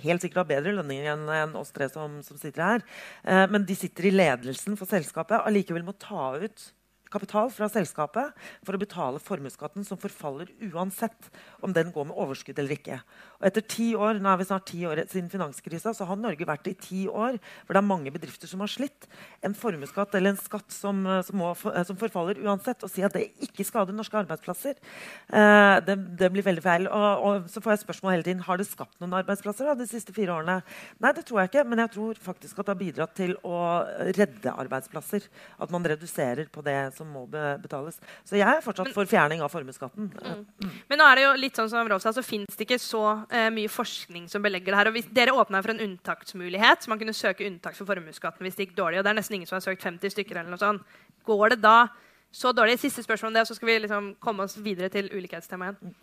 helt 0.03 0.21
sikkert 0.21 0.43
har 0.43 0.49
bedre 0.49 0.75
lønninger 0.77 1.13
enn 1.13 1.29
en 1.33 1.55
oss 1.59 1.71
tre 1.75 1.89
som, 1.91 2.19
som 2.25 2.39
sitter 2.39 2.65
her, 2.65 2.83
eh, 3.23 3.45
men 3.51 3.65
de 3.67 3.77
sitter 3.77 4.09
i 4.09 4.15
ledelsen 4.15 4.77
for 4.79 4.89
selskapet, 4.89 5.41
allikevel 5.41 5.85
må 5.87 5.95
ta 5.97 6.35
ut 6.39 6.69
kapital 7.13 7.51
fra 7.53 7.69
selskapet 7.71 8.35
for 8.65 8.75
å 8.75 8.81
betale 8.81 9.21
formuesskatten, 9.23 9.85
som 9.87 9.99
forfaller 9.99 10.51
uansett 10.69 11.29
om 11.65 11.73
den 11.75 11.91
går 11.95 12.09
med 12.09 12.17
overskudd 12.19 12.59
eller 12.61 12.77
ikke. 12.77 12.99
Og 13.39 13.47
etter 13.49 13.65
ti 13.71 13.87
år, 13.95 14.19
nå 14.19 14.31
er 14.31 14.39
vi 14.41 14.47
snart 14.49 14.67
ti 14.69 14.81
år 14.87 15.01
siden 15.07 15.29
finanskrisa, 15.31 15.93
så 15.95 16.07
har 16.07 16.19
Norge 16.19 16.47
vært 16.47 16.67
i 16.71 16.75
ti 16.77 17.05
år 17.07 17.37
hvor 17.39 17.75
det 17.75 17.81
er 17.81 17.87
mange 17.87 18.11
bedrifter 18.13 18.49
som 18.51 18.63
har 18.63 18.71
slitt. 18.71 19.07
En 19.45 19.55
formuesskatt 19.57 20.15
eller 20.17 20.33
en 20.33 20.41
skatt 20.41 20.67
som, 20.75 21.01
som, 21.25 21.39
må, 21.39 21.53
som, 21.55 21.97
forfaller 21.99 22.41
uansett, 22.43 22.83
og 22.83 22.91
si 22.91 23.03
at 23.05 23.15
det 23.15 23.29
ikke 23.45 23.65
skader 23.67 23.95
norske 23.95 24.19
arbeidsplasser, 24.19 24.75
eh, 24.75 25.75
det, 25.87 25.95
det, 26.19 26.31
blir 26.33 26.45
veldig 26.45 26.65
feil. 26.65 26.89
Og, 26.91 27.25
og, 27.25 27.49
så 27.51 27.63
får 27.63 27.75
jeg 27.75 27.83
spørsmål 27.85 28.17
hele 28.17 28.27
tiden 28.27 28.45
har 28.45 28.59
det 28.59 28.67
skapt 28.69 28.99
noen 29.01 29.17
arbeidsplasser 29.21 29.69
da, 29.71 29.77
de 29.79 29.87
siste 29.89 30.15
fire 30.15 30.35
årene. 30.35 30.59
Nei, 30.99 31.13
det 31.15 31.25
tror 31.27 31.43
jeg 31.43 31.53
ikke, 31.53 31.65
men 31.71 31.83
jeg 31.85 31.93
tror 31.95 32.23
faktisk 32.29 32.59
at 32.59 32.67
det 32.67 32.75
har 32.75 32.81
bidratt 32.83 33.15
til 33.17 33.35
å 33.47 33.59
redde 34.17 34.55
arbeidsplasser. 34.65 35.29
At 35.59 35.71
man 35.73 35.87
reduserer 35.87 36.51
på 36.51 36.63
det 36.65 36.77
som 36.99 37.09
må 37.11 37.25
betales. 37.29 37.99
Så 38.27 38.37
jeg 38.37 38.47
er 38.47 38.63
fortsatt 38.65 38.89
men, 38.89 38.95
for 38.95 39.09
fjerning 39.09 39.43
av 39.45 39.51
formuesskatten. 39.53 40.09
Mm. 40.11 40.43
Mm. 40.63 40.73
Men 40.91 41.01
nå 41.01 41.07
er 41.07 41.19
det 41.19 41.25
jo 41.25 41.31
litt 41.39 41.59
sånn 41.59 41.71
som 41.71 41.89
Rolf 41.89 42.03
sa, 42.03 42.13
så 42.15 42.25
fins 42.25 42.59
det 42.59 42.67
ikke 42.67 42.79
så 42.81 43.03
uh, 43.23 43.47
mye 43.55 43.71
forskning 43.71 44.27
som 44.31 44.43
belegger 44.45 44.73
det 44.73 44.81
her. 44.81 44.91
Og 44.91 44.97
hvis 44.97 45.09
dere 45.15 45.35
åpna 45.35 45.63
for 45.65 45.75
en 45.75 45.83
unntaksmulighet, 45.87 46.83
så 46.83 46.93
man 46.93 47.01
kunne 47.01 47.15
søke 47.17 47.47
unntak 47.47 47.77
for 47.77 47.89
formuesskatten 47.89 48.45
hvis 48.45 48.59
det 48.59 48.69
gikk 48.69 48.77
dårlig, 48.79 49.01
og 49.01 49.07
det 49.07 49.13
er 49.13 49.19
nesten 49.21 49.39
ingen 49.39 49.49
som 49.49 49.59
har 49.59 49.65
søkt 49.65 49.85
50 49.85 50.15
stykker 50.15 50.41
eller 50.41 50.53
noe 50.53 50.61
sånt, 50.61 50.99
går 51.27 51.55
det 51.55 51.61
da 51.63 51.77
så 52.31 52.53
dårlig? 52.53 52.77
Siste 52.81 53.03
spørsmål 53.05 53.31
om 53.31 53.39
det, 53.39 53.47
så 53.49 53.57
skal 53.57 53.71
vi 53.71 53.79
liksom 53.85 54.13
komme 54.21 54.45
oss 54.45 54.59
videre 54.61 54.91
til 54.93 55.09
ulikhetstemaet 55.15 55.81
igjen. 55.81 55.97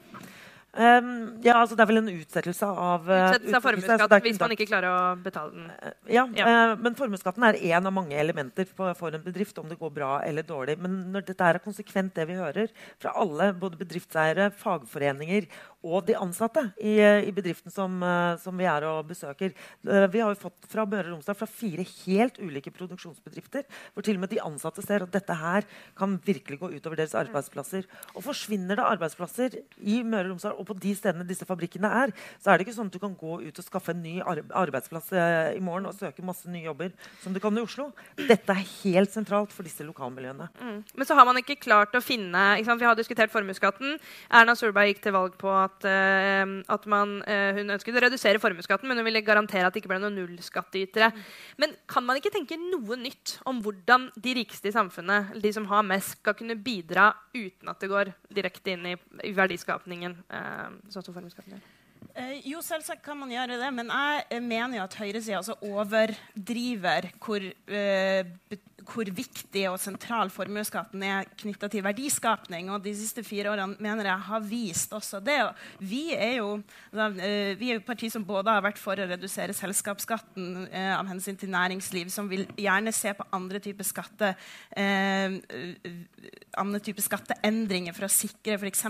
Um, 0.76 1.38
ja, 1.40 1.54
altså 1.56 1.72
Det 1.72 1.86
er 1.86 1.88
vel 1.88 2.00
en 2.02 2.10
utsettelse 2.12 2.66
av 2.68 3.06
uh, 3.08 3.14
Utsettelse 3.30 3.56
av 3.56 3.64
formuesskatt 3.64 4.26
hvis 4.26 4.40
man 4.42 4.52
ikke 4.52 4.66
klarer 4.68 4.90
å 4.90 4.98
betale 5.24 5.54
den. 5.54 5.70
Uh, 5.72 5.94
ja, 6.12 6.26
ja. 6.36 6.50
Uh, 6.50 6.72
men 6.84 6.98
formuesskatten 6.98 7.46
er 7.48 7.56
én 7.70 7.88
av 7.88 7.94
mange 7.96 8.18
elementer 8.20 8.68
for, 8.68 8.92
for, 8.98 9.16
en 9.16 9.24
bedrift, 9.24 9.56
om 9.62 9.70
det 9.70 9.78
går 9.80 9.94
bra 9.96 10.10
eller 10.26 10.44
dårlig. 10.44 10.76
Men 10.82 10.98
når 11.14 11.30
dette 11.30 11.48
er 11.48 11.62
konsekvent 11.64 12.12
det 12.18 12.26
vi 12.28 12.36
hører 12.36 12.68
fra 13.00 13.14
alle, 13.16 13.54
både 13.56 13.80
bedriftseiere, 13.80 14.50
fagforeninger 14.60 15.48
og 15.86 16.06
de 16.08 16.16
ansatte 16.18 16.62
i, 16.80 16.98
i 17.00 17.32
bedriften 17.34 17.72
som, 17.72 18.02
som, 18.42 18.56
vi 18.56 18.66
er 18.68 18.86
og 18.88 19.06
besøker 19.10 19.54
Vi 19.84 20.22
har 20.22 20.32
jo 20.32 20.38
fått 20.40 20.66
fra 20.70 20.86
Møre 20.88 21.10
og 21.10 21.16
Romsdal 21.16 21.38
fra 21.38 21.48
fire 21.50 21.84
helt 22.04 22.40
ulike 22.42 22.72
produksjonsbedrifter, 22.74 23.66
hvor 23.94 24.06
til 24.06 24.18
og 24.18 24.24
med 24.24 24.32
de 24.32 24.42
ansatte 24.42 24.84
ser 24.84 25.04
at 25.04 25.12
dette 25.14 25.36
her 25.36 25.66
kan 25.98 26.16
virkelig 26.26 26.58
gå 26.60 26.70
utover 26.76 26.98
deres 26.98 27.14
arbeidsplasser. 27.18 27.86
Og 28.14 28.24
forsvinner 28.26 28.78
det 28.78 28.86
arbeidsplasser 28.86 29.58
i 29.78 30.00
Møre 30.02 30.26
og 30.26 30.34
Romsdal 30.34 30.56
og 30.58 30.68
på 30.68 30.78
de 30.82 30.94
stedene 30.98 31.26
disse 31.28 31.46
fabrikkene 31.48 31.90
er, 32.02 32.14
så 32.42 32.52
er 32.52 32.58
det 32.58 32.66
ikke 32.66 32.76
sånn 32.78 32.90
at 32.90 32.96
du 32.96 33.02
kan 33.02 33.16
gå 33.18 33.40
ut 33.44 33.60
og 33.62 33.66
skaffe 33.66 33.94
en 33.94 34.02
ny 34.02 34.16
arbeidsplass 34.24 35.12
eh, 35.14 35.56
i 35.56 35.62
morgen 35.64 35.88
og 35.90 35.96
søke 35.96 36.24
masse 36.26 36.50
nye 36.50 36.66
jobber 36.66 36.94
som 37.22 37.34
du 37.34 37.40
kan 37.42 37.56
i 37.56 37.64
Oslo. 37.64 37.90
Dette 38.18 38.54
er 38.54 38.64
helt 38.82 39.12
sentralt 39.14 39.54
for 39.54 39.66
disse 39.66 39.84
lokalmiljøene. 39.86 40.48
Mm. 40.60 40.78
Men 40.96 41.08
så 41.08 41.16
har 41.18 41.28
man 41.28 41.40
ikke 41.40 41.58
klart 41.60 41.94
å 41.96 42.04
finne 42.04 42.44
Vi 42.66 42.84
har 42.84 42.96
diskutert 42.98 43.32
formuesskatten. 43.32 43.98
Erna 44.30 44.56
Solberg 44.58 44.92
gikk 44.92 45.04
til 45.06 45.14
valg 45.16 45.36
på 45.40 45.50
at, 45.52 45.75
uh, 45.84 46.56
at 46.72 46.88
man, 46.90 47.18
uh, 47.26 47.52
hun 47.58 47.74
ønsket 47.74 47.98
å 47.98 48.04
redusere 48.06 48.40
formuesskatten, 48.42 48.88
men 48.88 49.00
hun 49.00 49.06
ville 49.08 49.24
garantere 49.26 49.68
at 49.68 49.76
det 49.76 49.82
ikke 49.82 49.92
ble 49.92 50.00
noen 50.02 50.16
nullskattytere. 50.16 51.10
Men 51.60 51.76
kan 51.90 52.06
man 52.06 52.20
ikke 52.20 52.32
tenke 52.34 52.58
noe 52.60 52.98
nytt 53.00 53.36
om 53.48 53.60
hvordan 53.64 54.10
de 54.16 54.36
rikeste 54.40 54.70
i 54.70 54.76
samfunnet, 54.76 55.36
de 55.42 55.52
som 55.52 55.68
har 55.70 55.86
mest, 55.86 56.16
skal 56.16 56.36
kunne 56.38 56.56
bidra 56.56 57.10
uten 57.34 57.68
at 57.68 57.82
det 57.82 57.90
går 57.92 58.12
direkte 58.32 58.72
inn 58.72 58.92
i, 58.94 58.98
i 59.28 59.34
verdiskapningen? 59.36 60.16
Uh, 60.32 60.78
sånn 60.88 61.04
som 61.04 61.16
formuesskatten 61.16 61.58
gjør? 61.58 61.66
Eh, 62.16 62.38
jo, 62.48 62.62
selvsagt 62.64 63.02
kan 63.04 63.18
man 63.20 63.32
gjøre 63.32 63.58
det, 63.60 63.68
men 63.76 63.90
jeg 63.92 64.40
mener 64.44 64.78
jo 64.78 64.84
at 64.86 64.96
høyresida 64.96 65.40
altså 65.42 65.56
overdriver 65.68 67.10
hvor, 67.20 67.44
eh, 67.68 68.24
hvor 68.86 69.08
viktig 69.16 69.64
og 69.70 69.78
sentral 69.80 70.30
formuesskatten 70.32 71.02
er 71.06 71.28
knytta 71.40 71.68
til 71.72 71.84
verdiskapning. 71.86 72.70
Og 72.72 72.84
de 72.84 72.94
siste 72.96 73.24
fire 73.26 73.52
årene 73.52 73.76
mener 73.82 74.10
jeg 74.10 74.26
har 74.28 74.44
vist 74.46 74.94
også 74.96 75.20
det. 75.24 75.38
Vi 75.80 76.04
er 76.14 76.38
jo 76.38 76.52
eh, 76.56 77.52
vi 77.58 77.72
er 77.72 77.80
et 77.80 77.86
parti 77.86 78.10
som 78.12 78.24
både 78.26 78.54
har 78.54 78.64
vært 78.64 78.80
for 78.80 78.98
å 78.98 79.08
redusere 79.08 79.56
selskapsskatten 79.56 80.66
eh, 80.70 80.92
av 80.96 81.08
hensyn 81.10 81.38
til 81.40 81.52
næringsliv, 81.52 82.10
som 82.12 82.30
vil 82.30 82.46
gjerne 82.56 82.94
se 82.94 83.12
på 83.16 83.26
andre 83.36 83.60
typer 83.62 83.86
skatte, 83.86 84.32
eh, 84.76 85.38
andre 86.56 86.82
type 86.84 87.02
skatteendringer 87.04 87.96
for 87.96 88.06
å 88.06 88.12
sikre 88.12 88.56
f.eks. 88.60 88.86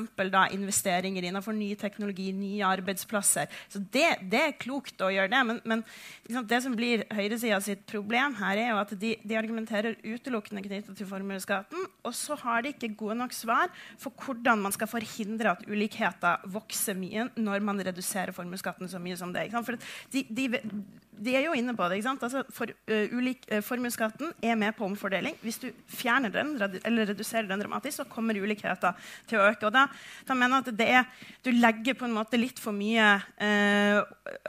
investeringer 0.56 1.28
innenfor 1.28 1.56
ny 1.56 1.72
teknologi, 1.78 2.30
nye 2.36 2.66
arbeidsplasser. 2.66 3.50
Så 3.72 3.82
det, 3.92 4.08
det 4.30 4.42
er 4.42 4.58
klokt 4.60 5.00
å 5.02 5.10
gjøre 5.12 5.32
det. 5.32 5.42
Men, 5.50 5.60
men 5.64 5.84
liksom, 6.26 6.46
det 6.48 6.62
som 6.64 6.76
blir 6.76 7.06
høyresida 7.14 7.60
sitt 7.64 7.86
problem 7.88 8.36
her, 8.40 8.60
er 8.60 8.70
jo 8.72 8.80
at 8.82 8.94
de, 9.00 9.14
de 9.22 9.38
argumenterer 9.38 9.85
diskuterer 9.86 10.16
utelukkende 10.16 10.62
knyttet 10.64 10.96
til 10.98 11.06
formuesskatten. 11.08 11.86
Og 12.04 12.14
så 12.14 12.36
har 12.40 12.62
de 12.62 12.72
ikke 12.72 12.94
gode 12.96 13.16
nok 13.18 13.32
svar 13.32 13.70
for 13.98 14.12
hvordan 14.12 14.62
man 14.62 14.72
skal 14.72 14.88
forhindre 14.88 15.52
at 15.54 15.64
ulikheter 15.68 16.44
vokser 16.46 16.96
mye 16.96 17.28
når 17.36 17.60
man 17.62 17.80
reduserer 17.80 18.32
formuesskatten 18.32 18.88
så 18.88 18.98
mye 18.98 19.16
som 19.16 19.32
det. 19.32 19.50
For 19.52 19.76
de, 20.12 20.24
de, 20.28 20.60
de, 21.16 21.34
er 21.34 21.46
jo 21.46 21.54
inne 21.56 21.74
på 21.76 21.88
det. 21.88 22.04
Altså, 22.06 22.44
for, 22.50 22.66
uh, 22.66 23.16
uh, 23.16 23.62
formuesskatten 23.62 24.32
er 24.42 24.56
med 24.56 24.74
på 24.76 24.84
omfordeling. 24.86 25.36
Hvis 25.42 25.58
du 25.58 25.70
fjerner 25.88 26.30
den 26.30 26.56
eller 26.84 27.06
reduserer 27.12 27.48
den 27.48 27.60
dramatisk, 27.60 28.02
så 28.02 28.08
kommer 28.08 28.36
ulikheter 28.36 28.96
til 29.28 29.40
å 29.40 29.48
øke. 29.50 29.66
Og 29.66 29.74
da, 29.74 29.86
da 30.26 30.34
mener 30.34 30.60
jeg 30.60 30.66
at 30.66 30.78
det 30.78 30.90
er, 30.90 31.04
Du 31.46 31.52
legger 31.52 31.94
på 31.94 32.04
en 32.06 32.14
måte 32.16 32.38
litt 32.38 32.58
for 32.58 32.74
mye 32.74 33.04
uh, 33.22 34.00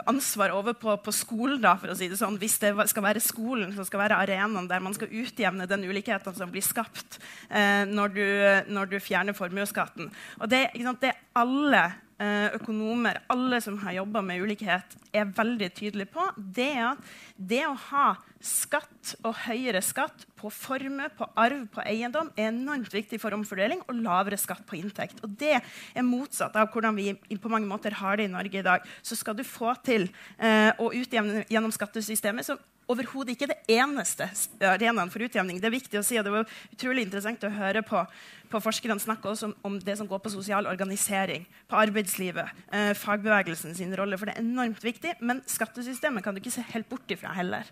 ansvar 0.08 0.50
over 0.56 0.74
på, 0.74 0.96
på 1.02 1.12
skolen, 1.14 1.60
da, 1.62 1.76
for 1.78 1.92
å 1.92 1.96
si 1.98 2.08
det 2.10 2.18
sånn, 2.18 2.38
hvis 2.40 2.58
det 2.62 2.72
skal 2.90 3.04
være 3.04 3.22
skolen 3.22 3.72
som 3.76 3.86
skal 3.86 4.02
være 4.02 4.18
arenaen 4.22 4.68
der 4.70 4.82
man 4.82 4.94
skal 4.96 5.10
utjevne 5.28 5.68
den 5.70 5.86
ulikheten 5.86 6.36
som 6.36 6.50
blir 6.52 6.64
skapt 6.64 7.20
eh, 7.48 7.84
når, 7.88 8.14
du, 8.16 8.26
når, 8.74 8.92
du, 8.92 8.98
fjerner 9.02 9.36
formuesskatten. 9.36 10.10
Det, 10.50 10.64
det 11.02 11.14
alle 11.38 11.84
eh, 12.18 12.48
økonomer, 12.58 13.22
alle 13.32 13.60
som 13.64 13.78
har 13.84 14.00
jobba 14.00 14.22
med 14.24 14.42
ulikhet, 14.42 14.96
er 15.12 15.30
veldig 15.36 15.70
tydelige 15.76 16.12
på, 16.12 16.26
det 16.36 16.70
er 16.74 16.86
at 16.92 17.12
det 17.36 17.64
å 17.68 17.76
ha 17.90 18.08
skatt 18.44 19.16
og 19.26 19.34
høyere 19.46 19.80
skatt 19.82 20.24
på 20.38 20.50
formue, 20.54 21.08
på 21.18 21.26
arv, 21.38 21.64
på 21.74 21.82
eiendom 21.82 22.30
er 22.36 22.52
enormt 22.52 22.92
viktig 22.94 23.18
for 23.22 23.34
omfordeling 23.34 23.82
og 23.86 23.98
lavere 23.98 24.38
skatt 24.38 24.64
på 24.68 24.78
inntekt. 24.78 25.22
Og 25.26 25.34
Det 25.38 25.56
er 25.58 26.06
motsatt 26.06 26.56
av 26.56 26.70
hvordan 26.72 26.96
vi 26.98 27.12
på 27.14 27.52
mange 27.52 27.68
måter 27.70 27.96
har 27.98 28.18
det 28.18 28.28
i 28.28 28.32
Norge 28.32 28.60
i 28.60 28.66
dag. 28.66 28.86
Så 29.02 29.18
skal 29.18 29.36
du 29.36 29.44
få 29.46 29.74
til 29.84 30.08
eh, 30.38 30.70
å 30.78 30.92
utjevne 30.94 31.44
gjennom 31.50 31.74
skattesystemet, 31.74 32.46
så 32.46 32.58
overhodet 32.88 33.34
ikke 33.34 33.50
det 33.50 33.58
eneste 33.76 34.28
arenaen 34.64 35.10
for 35.12 35.24
utjevning. 35.24 35.60
Det 35.60 35.68
er 35.68 35.76
viktig 35.76 36.00
å 36.00 36.04
si, 36.06 36.16
og 36.18 36.24
det 36.26 36.32
var 36.32 36.58
utrolig 36.72 37.04
interessant 37.04 37.44
å 37.44 37.52
høre 37.52 37.82
på, 37.84 38.00
på 38.48 38.60
forskerne 38.64 38.96
snakke 39.02 39.28
også 39.28 39.50
om, 39.50 39.54
om, 39.68 39.76
det 39.84 39.98
som 40.00 40.08
går 40.08 40.22
på 40.24 40.32
sosial 40.32 40.68
organisering, 40.70 41.44
på 41.68 41.78
arbeidslivet, 41.78 42.64
eh, 42.72 42.92
fagbevegelsen 42.96 43.76
sin 43.76 43.92
rolle. 43.98 44.16
For 44.16 44.30
det 44.30 44.36
er 44.36 44.44
enormt 44.44 44.84
viktig. 44.84 45.18
Men 45.20 45.42
skattesystemet 45.48 46.24
kan 46.24 46.36
du 46.36 46.40
ikke 46.40 46.54
se 46.54 46.64
helt 46.72 46.88
bort 46.88 47.12
ifra 47.12 47.34
heller. 47.36 47.68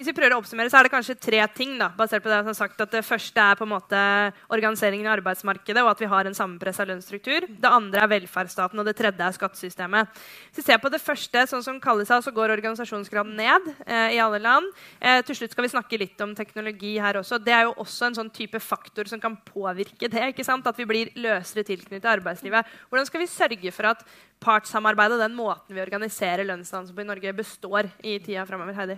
Hvis 0.00 0.08
vi 0.08 0.16
prøver 0.16 0.32
å 0.32 0.38
oppsummere, 0.40 0.70
så 0.72 0.78
er 0.78 0.86
det 0.86 0.94
kanskje 0.94 1.14
tre 1.20 1.40
ting. 1.52 1.74
da, 1.76 1.90
basert 1.92 2.22
på 2.24 2.30
Det 2.30 2.38
som 2.46 2.54
sagt, 2.56 2.80
at 2.80 2.90
det 2.90 3.02
første 3.04 3.36
er 3.36 3.54
på 3.54 3.66
en 3.66 3.74
måte 3.74 3.98
organiseringen 4.48 5.04
i 5.04 5.10
arbeidsmarkedet, 5.12 5.82
og 5.84 5.90
at 5.90 6.00
vi 6.00 6.08
har 6.08 6.24
en 6.24 6.32
sammenpressa 6.32 6.86
lønnsstruktur. 6.88 7.44
Det 7.44 7.68
andre 7.68 8.00
er 8.00 8.08
velferdsstaten, 8.08 8.80
og 8.80 8.86
det 8.88 8.94
tredje 8.96 9.20
er 9.20 9.36
skattesystemet. 9.36 10.08
Hvis 10.48 10.62
vi 10.62 10.64
ser 10.64 10.80
på 10.80 10.88
det 10.88 11.02
første, 11.04 11.42
sånn 11.50 11.66
som 11.66 11.80
kalles 11.84 12.08
så 12.08 12.32
går 12.32 12.54
organisasjonsgraden 12.56 13.36
ned 13.36 13.68
eh, 13.84 14.16
i 14.16 14.22
alle 14.24 14.40
land. 14.40 14.72
Eh, 15.04 15.20
til 15.20 15.36
slutt 15.36 15.52
skal 15.52 15.68
vi 15.68 15.74
snakke 15.74 16.00
litt 16.00 16.24
om 16.24 16.32
teknologi 16.34 16.94
her 16.96 17.20
også. 17.20 17.36
Det 17.36 17.52
er 17.52 17.68
jo 17.68 17.76
også 17.84 18.08
en 18.08 18.16
sånn 18.22 18.32
type 18.32 18.56
faktor 18.56 19.04
som 19.04 19.20
kan 19.20 19.36
påvirke 19.52 20.08
det. 20.08 20.30
ikke 20.32 20.48
sant? 20.48 20.64
At 20.64 20.80
vi 20.80 20.88
blir 20.88 21.12
løsere 21.20 21.66
tilknyttet 21.68 22.08
arbeidslivet. 22.08 22.64
Hvordan 22.88 23.04
skal 23.04 23.20
vi 23.20 23.28
sørge 23.28 23.76
for 23.76 23.92
at 23.92 24.08
partssamarbeidet 24.40 25.18
og 25.18 25.22
den 25.22 25.36
måten 25.36 25.76
vi 25.76 25.82
organiserer 25.82 26.46
lønnsdannelse 26.48 26.94
på 26.96 27.02
i 27.04 27.08
Norge, 27.08 27.32
består 27.36 27.90
i 28.00 28.16
tida 28.22 28.46
framover? 28.48 28.76
Heidi? 28.78 28.96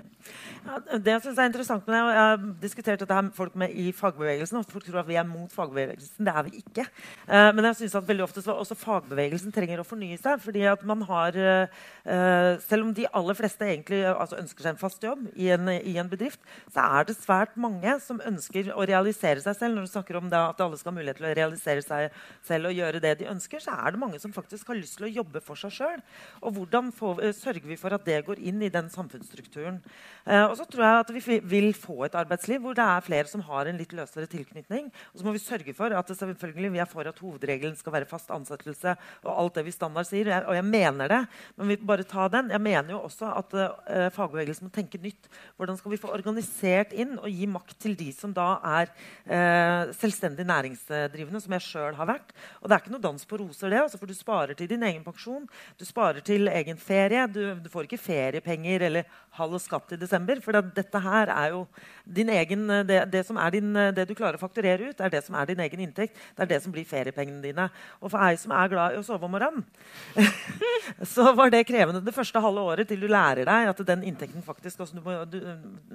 Ja, 0.62 0.78
det 0.96 1.14
jeg 1.16 1.24
synes 1.24 1.40
er 1.40 1.50
interessant 1.50 1.86
med 1.88 1.96
det, 1.96 2.02
jeg 2.14 2.22
har 2.22 2.44
diskutert 2.62 3.02
dette 3.02 3.22
med 3.26 3.32
folk 3.34 3.56
med 3.58 3.74
i 3.74 3.88
fagbevegelsen, 3.96 4.60
og 4.60 4.70
folk 4.70 4.86
tror 4.86 5.00
at 5.02 5.08
vi 5.08 5.18
er 5.18 5.26
mot 5.26 5.50
fagbevegelsen. 5.52 6.22
Det 6.22 6.34
er 6.34 6.46
vi 6.46 6.62
ikke. 6.62 6.86
Uh, 7.26 7.50
men 7.56 7.66
jeg 7.68 7.80
synes 7.80 7.96
at 7.98 8.08
veldig 8.08 8.26
ofte 8.28 8.44
så 8.44 8.54
også 8.54 8.78
fagbevegelsen 8.78 9.54
trenger 9.54 9.82
å 9.82 9.86
fornye 9.86 10.18
seg. 10.20 10.38
fordi 10.42 10.62
at 10.70 10.84
man 10.86 11.02
har, 11.08 11.38
uh, 11.38 12.58
Selv 12.62 12.86
om 12.86 12.94
de 12.94 13.06
aller 13.12 13.34
fleste 13.34 13.66
egentlig 13.66 14.02
altså 14.06 14.38
ønsker 14.38 14.62
seg 14.62 14.72
en 14.72 14.80
fast 14.80 15.02
jobb 15.02 15.26
i 15.34 15.48
en, 15.54 15.68
i 15.68 15.96
en, 15.98 16.08
bedrift, 16.12 16.40
så 16.72 16.84
er 16.98 17.06
det 17.08 17.16
svært 17.16 17.56
mange 17.56 17.94
som 18.04 18.20
ønsker 18.26 18.72
å 18.74 18.84
realisere 18.86 19.40
seg 19.40 19.56
selv. 19.56 19.76
Når 19.76 19.86
du 19.86 19.92
snakker 19.92 20.18
om 20.18 20.28
det, 20.30 20.38
at 20.38 20.60
alle 20.60 20.78
skal 20.78 20.92
ha 20.92 20.98
mulighet 20.98 21.18
til 21.20 21.28
å 21.30 21.34
realisere 21.34 21.84
seg 21.84 22.22
selv 22.46 22.70
og 22.70 22.76
gjøre 22.76 23.00
det 23.02 23.14
de 23.22 23.30
ønsker, 23.32 23.62
så 23.62 23.74
er 23.78 23.94
det 23.94 24.02
mange 24.02 24.20
som 24.22 24.34
faktisk 24.34 24.68
har 24.68 24.78
lyst 24.78 24.98
til 24.98 25.08
å 25.08 25.12
jobbe 25.12 25.31
jobbe 25.32 25.44
for 25.44 25.58
seg 25.58 25.72
sjøl. 25.72 26.00
Og 26.42 26.56
hvordan 26.56 26.92
får, 26.92 27.22
sørger 27.38 27.64
vi 27.64 27.78
for 27.80 27.94
at 27.96 28.04
det 28.04 28.20
går 28.26 28.40
inn 28.40 28.60
i 28.62 28.70
den 28.72 28.90
samfunnsstrukturen? 28.92 29.80
Uh, 30.26 30.50
og 30.50 30.56
så 30.58 30.66
tror 30.68 30.84
jeg 30.84 31.02
at 31.02 31.12
vi 31.16 31.38
vil 31.40 31.72
få 31.74 32.04
et 32.06 32.16
arbeidsliv 32.18 32.60
hvor 32.62 32.76
det 32.76 32.84
er 32.84 33.06
flere 33.06 33.30
som 33.30 33.42
har 33.46 33.66
en 33.66 33.78
litt 33.80 33.94
løsere 33.96 34.28
tilknytning. 34.30 34.90
Og 35.12 35.20
så 35.20 35.26
må 35.26 35.34
vi 35.34 35.42
sørge 35.42 35.74
for 35.74 35.94
at 35.96 36.12
selvfølgelig 36.12 36.72
vi 36.76 36.82
er 36.82 36.90
for 36.90 37.08
at 37.08 37.18
hovedregelen 37.18 37.76
skal 37.78 37.96
være 37.96 38.10
fast 38.10 38.30
ansettelse 38.34 38.94
og 39.24 39.32
alt 39.32 39.58
det 39.58 39.66
vi 39.66 39.74
standard 39.74 40.08
sier. 40.08 40.30
Og 40.46 40.56
jeg, 40.56 40.66
mener 40.72 41.10
det, 41.10 41.20
men 41.58 41.72
vi 41.72 41.78
bare 41.80 42.06
ta 42.08 42.28
den. 42.32 42.52
Jeg 42.52 42.62
mener 42.62 42.94
jo 42.94 43.02
også 43.08 43.32
at 43.40 43.56
uh, 43.56 44.08
fagbevegelsen 44.14 44.68
må 44.68 44.74
tenke 44.74 45.00
nytt. 45.02 45.30
Hvordan 45.56 45.78
skal 45.80 45.94
vi 45.94 46.00
få 46.00 46.12
organisert 46.14 46.92
inn 46.94 47.16
og 47.18 47.30
gi 47.30 47.48
makt 47.50 47.76
til 47.82 47.96
de 47.98 48.10
som 48.14 48.32
da 48.34 48.54
er 48.78 48.90
selvstendig 49.96 50.44
næringsdrivende, 50.46 51.40
som 51.40 51.54
jeg 51.56 51.64
sjøl 51.64 51.96
har 51.96 52.08
vært? 52.08 52.32
Og 52.60 52.68
det 52.68 52.76
er 52.76 52.82
ikke 52.82 52.94
noe 52.94 53.04
dans 53.04 53.26
på 53.28 53.38
roser, 53.40 53.70
det. 53.72 53.80
Altså, 53.82 53.98
for 54.00 54.10
du 54.10 54.16
sparer 54.16 54.56
til 54.58 54.70
din 54.70 54.82
egen 54.86 55.04
pensjon 55.04 55.21
pensjon. 55.22 55.46
Du 55.78 55.84
sparer 55.86 56.22
til 56.24 56.48
egen 56.48 56.76
ferie. 56.76 57.26
Du, 57.30 57.54
du 57.62 57.68
får 57.70 57.86
ikke 57.86 58.00
feriepenger 58.00 58.82
eller 58.88 59.04
halv 59.38 59.58
skatt 59.62 59.94
i 59.94 59.96
desember. 59.96 60.40
For 60.42 60.52
det, 60.52 60.74
dette 60.76 61.00
her 61.00 61.30
er 61.32 61.52
jo 61.54 61.62
din 62.04 62.28
egen, 62.28 62.66
det, 62.86 62.98
det, 63.12 63.24
som 63.26 63.38
er 63.40 63.54
din, 63.54 63.72
det 63.94 64.06
du 64.08 64.14
klarer 64.14 64.36
å 64.36 64.42
fakturere 64.42 64.90
ut, 64.90 65.00
er 65.00 65.12
det 65.12 65.22
som 65.24 65.36
er 65.38 65.48
din 65.48 65.62
egen 65.64 65.84
inntekt. 65.86 66.18
Det 66.36 66.44
er 66.44 66.50
det 66.50 66.60
som 66.64 66.72
blir 66.74 66.84
feriepengene 66.88 67.42
dine. 67.42 67.68
Og 68.00 68.12
for 68.12 68.20
ei 68.26 68.36
som 68.40 68.52
er 68.56 68.72
glad 68.72 68.96
i 68.96 69.00
å 69.00 69.04
sove 69.06 69.28
om 69.28 69.32
morgenen, 69.32 69.64
så 71.14 71.30
var 71.36 71.52
det 71.52 71.64
krevende 71.68 72.02
det 72.04 72.14
første 72.14 72.42
halve 72.42 72.66
året 72.72 72.88
til 72.90 73.00
du 73.02 73.08
lærer 73.10 73.46
deg 73.48 73.70
at 73.70 73.82
den 73.86 74.04
inntekten 74.10 74.44
faktisk 74.44 74.82
altså, 74.82 74.98
du, 74.98 75.38
du, 75.38 75.38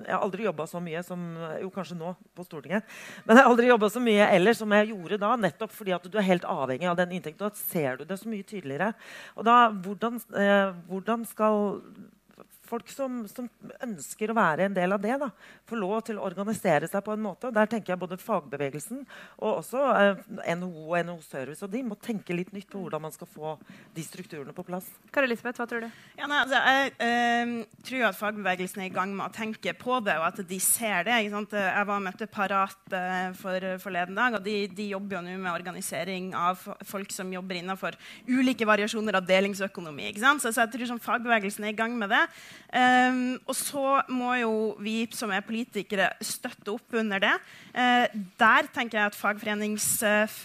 Jeg 0.05 0.13
har 0.13 0.23
aldri 0.23 0.47
jobba 0.47 0.65
så 0.69 0.81
mye 0.83 1.03
som 1.05 1.25
Jo, 1.61 1.69
kanskje 1.73 1.97
nå 1.99 2.13
på 2.35 2.45
Stortinget. 2.45 2.87
Men 3.25 3.37
jeg 3.37 3.45
har 3.45 3.51
aldri 3.51 3.69
jobba 3.69 3.89
så 3.91 4.01
mye 4.03 4.29
ellers 4.33 4.61
som 4.61 4.73
jeg 4.73 4.91
gjorde 4.91 5.19
da, 5.21 5.33
nettopp 5.39 5.73
fordi 5.75 5.93
at 5.95 6.07
du 6.07 6.17
er 6.17 6.27
helt 6.27 6.47
avhengig 6.47 6.89
av 6.89 6.97
den 6.99 7.15
inntekten. 7.17 7.43
Da 7.43 7.51
ser 7.57 7.99
du 7.99 8.05
det 8.07 8.17
så 8.21 8.29
mye 8.31 8.45
tydeligere. 8.47 8.91
Og 9.35 9.45
da, 9.45 9.69
hvordan, 9.69 10.21
eh, 10.37 10.73
hvordan 10.87 11.25
skal 11.25 11.81
folk 12.69 12.89
som, 12.93 13.23
som, 13.31 13.49
ønsker 13.83 14.31
å 14.31 14.37
være 14.37 14.67
en 14.67 14.75
del 14.77 14.95
av 14.95 15.03
det, 15.03 15.15
da, 15.21 15.29
får 15.67 15.81
lov 15.81 15.97
til 16.07 16.19
å 16.19 16.25
organisere 16.27 16.89
seg 16.89 17.03
på 17.05 17.15
en 17.15 17.23
måte. 17.23 17.49
Og 17.49 17.55
der 17.55 17.69
tenker 17.71 17.93
jeg 17.93 18.01
både 18.01 18.19
fagbevegelsen 18.21 19.03
og 19.37 19.49
også 19.49 19.83
eh, 19.97 20.23
NHO 20.57 20.87
og 20.87 20.97
NHO 21.09 21.17
Service. 21.25 21.63
Og 21.65 21.73
de 21.73 21.83
må 21.87 21.97
tenke 22.01 22.35
litt 22.35 22.53
nytt 22.55 22.69
på 22.71 22.81
hvordan 22.83 23.03
man 23.07 23.15
skal 23.15 23.29
få 23.31 23.55
de 23.95 24.05
strukturene 24.05 24.55
på 24.55 24.65
plass. 24.67 24.89
Kari 25.13 25.29
Elisabeth, 25.29 25.59
hva 25.61 25.67
tror 25.69 25.85
du? 25.85 25.89
Ja, 26.17 26.29
nei, 26.29 26.41
altså, 26.45 26.61
jeg 26.63 26.93
eh, 27.03 27.53
tror 27.87 28.07
at 28.09 28.19
fagbevegelsen 28.19 28.83
er 28.85 28.91
i 28.91 28.95
gang 28.95 29.13
med 29.15 29.27
å 29.27 29.35
tenke 29.35 29.75
på 29.77 29.99
det, 30.05 30.17
og 30.21 30.29
at 30.29 30.41
de 30.47 30.59
ser 30.63 31.07
det. 31.07 31.19
Jeg 31.27 31.33
var 31.33 31.97
og 31.97 32.03
møtte 32.05 32.29
Parat 32.31 32.95
eh, 32.95 33.31
for 33.37 33.67
forleden 33.81 34.17
dag, 34.17 34.37
og 34.37 34.45
de, 34.45 34.55
de 34.73 34.89
jobber 34.91 35.17
jo 35.17 35.23
nå 35.25 35.35
med 35.41 35.51
organisering 35.53 36.31
av 36.37 36.61
folk 36.87 37.11
som 37.13 37.31
jobber 37.33 37.59
innenfor 37.59 37.97
ulike 38.29 38.67
variasjoner 38.67 39.19
av 39.19 39.27
delingsøkonomi. 39.27 40.11
Så, 40.17 40.51
så, 40.51 40.53
jeg 40.63 40.73
tror 40.73 40.91
som 40.91 41.01
fagbevegelsen 41.03 41.67
er 41.67 41.73
i 41.73 41.77
gang 41.77 41.95
med 41.97 42.11
det. 42.13 42.23
Um, 42.67 43.37
og 43.47 43.55
så 43.55 44.01
må 44.11 44.33
jo 44.41 44.51
vi 44.83 45.05
som 45.15 45.31
er 45.31 45.45
politikere, 45.45 46.09
støtte 46.19 46.73
opp 46.73 46.97
under 46.99 47.21
det. 47.23 47.33
Uh, 47.71 48.05
der 48.39 48.67
tenker 48.75 48.99
jeg 48.99 49.11
at 49.13 49.17
fagforenings... 49.17 49.87
Uh, 50.03 50.37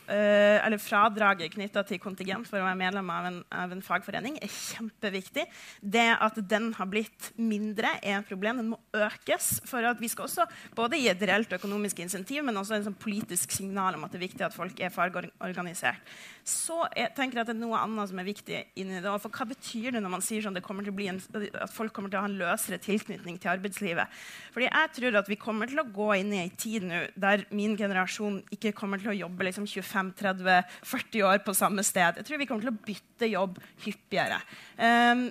eller 0.63 0.79
fradraget 0.79 1.53
knytta 1.55 1.83
til 1.87 1.99
kontingent 2.03 2.47
for 2.47 2.61
å 2.61 2.67
være 2.67 2.79
medlem 2.79 3.09
av 3.11 3.27
en, 3.29 3.39
av 3.51 3.73
en, 3.75 3.83
fagforening 3.83 4.37
er 4.43 4.53
kjempeviktig. 4.53 5.45
Det 5.81 6.07
at 6.15 6.39
den 6.49 6.71
har 6.77 6.89
blitt 6.91 7.33
mindre, 7.41 7.97
er 8.03 8.21
et 8.21 8.29
problem. 8.29 8.61
Den 8.61 8.71
må 8.75 8.79
økes. 8.95 9.57
For 9.69 9.85
at 9.89 10.01
vi 10.03 10.11
skal 10.13 10.29
også 10.29 10.47
både 10.79 11.01
gi 11.01 11.11
et 11.11 11.25
reelt 11.27 11.53
økonomisk 11.59 12.05
insentiv, 12.05 12.45
men 12.47 12.61
også 12.61 12.79
en 12.79 12.87
sånn 12.87 12.99
politisk 13.03 13.55
signal 13.57 13.99
om 13.99 14.07
at 14.07 14.15
det 14.15 14.21
er 14.21 14.27
viktig 14.29 14.47
at 14.47 14.57
folk 14.57 14.79
er 14.83 14.95
fagorganisert. 14.95 16.15
Så 16.47 16.81
jeg 16.99 17.13
tenker 17.17 17.43
at 17.43 17.51
det 17.51 17.57
er 17.57 17.63
noe 17.63 17.79
annet 17.79 18.11
som 18.11 18.19
er 18.23 18.27
viktig 18.27 18.63
inni 18.79 19.03
det. 19.03 19.19
For 19.23 19.33
hva 19.33 19.47
betyr 19.53 19.97
det 19.97 20.03
når 20.03 20.17
man 20.17 20.25
sier 20.25 20.45
sånn, 20.45 20.59
bli 20.93 21.09
en, 21.11 21.21
at 21.33 21.73
folk 21.73 21.95
kommer 21.95 22.12
til 22.13 22.21
å 22.21 22.25
ha 22.25 22.31
en 22.31 22.39
løsere 22.41 22.79
tilknytning 22.83 23.41
til 23.41 23.53
arbeidslivet. 23.55 24.21
Fordi 24.55 24.69
jeg 24.69 24.93
tror 24.99 25.19
at 25.23 25.33
vi 25.33 25.41
kommer 25.41 25.71
til 25.71 25.83
å 25.83 25.89
gå 25.89 26.11
inn 26.21 26.35
i 26.37 26.43
ei 26.45 26.53
tid 26.53 26.87
nå 26.89 27.03
der 27.17 27.47
min 27.55 27.75
generasjon 27.79 28.43
ikke 28.55 28.75
kommer 28.77 29.03
til 29.03 29.13
å 29.15 29.19
jobbe 29.25 29.49
liksom 29.49 29.67
25-30-40 29.71 31.27
år 31.29 31.43
på 31.47 31.57
samme 31.57 31.85
sted. 31.87 32.21
Jeg 32.21 32.29
tror 32.29 32.43
vi 32.43 32.49
kommer 32.51 32.69
til 32.69 32.75
å 32.75 32.87
bytte 32.87 33.33
jobb 33.33 33.61
hyppigere. 33.87 34.41
Um, 34.77 35.29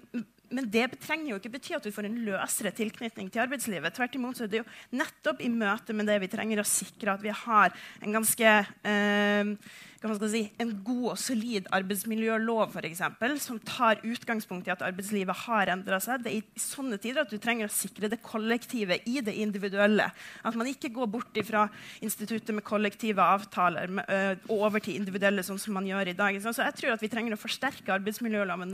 men 0.51 0.67
det 0.71 0.87
trenger 0.99 1.31
jo 1.31 1.37
ikke 1.39 1.53
bety 1.53 1.75
at 1.77 1.85
vi 1.87 1.93
får 1.95 2.09
en 2.09 2.17
løsere 2.25 2.73
tilknytning 2.75 3.29
til 3.31 3.43
arbeidslivet. 3.45 3.95
Tvert 3.95 4.17
imot 4.17 4.37
så 4.37 4.45
er 4.45 4.51
det 4.51 4.59
jo 4.61 4.97
nettopp 4.99 5.39
i 5.43 5.51
møte 5.51 5.95
med 5.95 6.09
det 6.11 6.17
vi 6.25 6.31
trenger 6.31 6.61
å 6.61 6.67
sikre 6.67 7.15
at 7.15 7.23
vi 7.23 7.31
har 7.43 7.71
en 8.03 8.17
ganske 8.17 8.51
eh, 8.91 9.53
si, 10.01 10.41
en 10.57 10.71
god 10.83 11.11
og 11.11 11.17
solid 11.21 11.67
arbeidsmiljølov 11.69 12.71
for 12.73 12.85
eksempel, 12.87 13.35
som 13.39 13.59
tar 13.61 14.01
utgangspunkt 14.01 14.67
i 14.67 14.73
at 14.73 14.81
arbeidslivet 14.81 15.43
har 15.45 15.69
endra 15.69 15.99
seg. 16.01 16.23
Det 16.23 16.31
er 16.31 16.39
i 16.41 16.59
sånne 16.59 16.97
tider 16.97 17.21
at 17.21 17.29
du 17.29 17.37
trenger 17.37 17.69
å 17.69 17.73
sikre 17.73 18.09
det 18.09 18.21
kollektive 18.25 18.97
i 19.05 19.21
det 19.21 19.35
individuelle. 19.37 20.09
At 20.43 20.57
man 20.57 20.67
ikke 20.71 20.89
går 20.95 21.07
bort 21.07 21.37
fra 21.45 21.67
instituttet 22.01 22.53
med 22.55 22.65
kollektive 22.65 23.21
avtaler 23.21 23.93
med, 23.93 24.09
ø, 24.09 24.35
over 24.57 24.81
til 24.81 24.97
individuelle, 24.97 25.45
sånn 25.45 25.61
som 25.61 25.77
man 25.77 25.85
gjør 25.85 26.09
i 26.09 26.17
dag. 26.17 26.41
Så 26.41 26.55
jeg 26.57 26.77
tror 26.79 26.95
at 26.95 27.05
vi 27.05 27.11
trenger 27.11 27.37
å 27.37 27.41
forsterke 27.41 27.93
arbeidsmiljøloven 27.93 28.73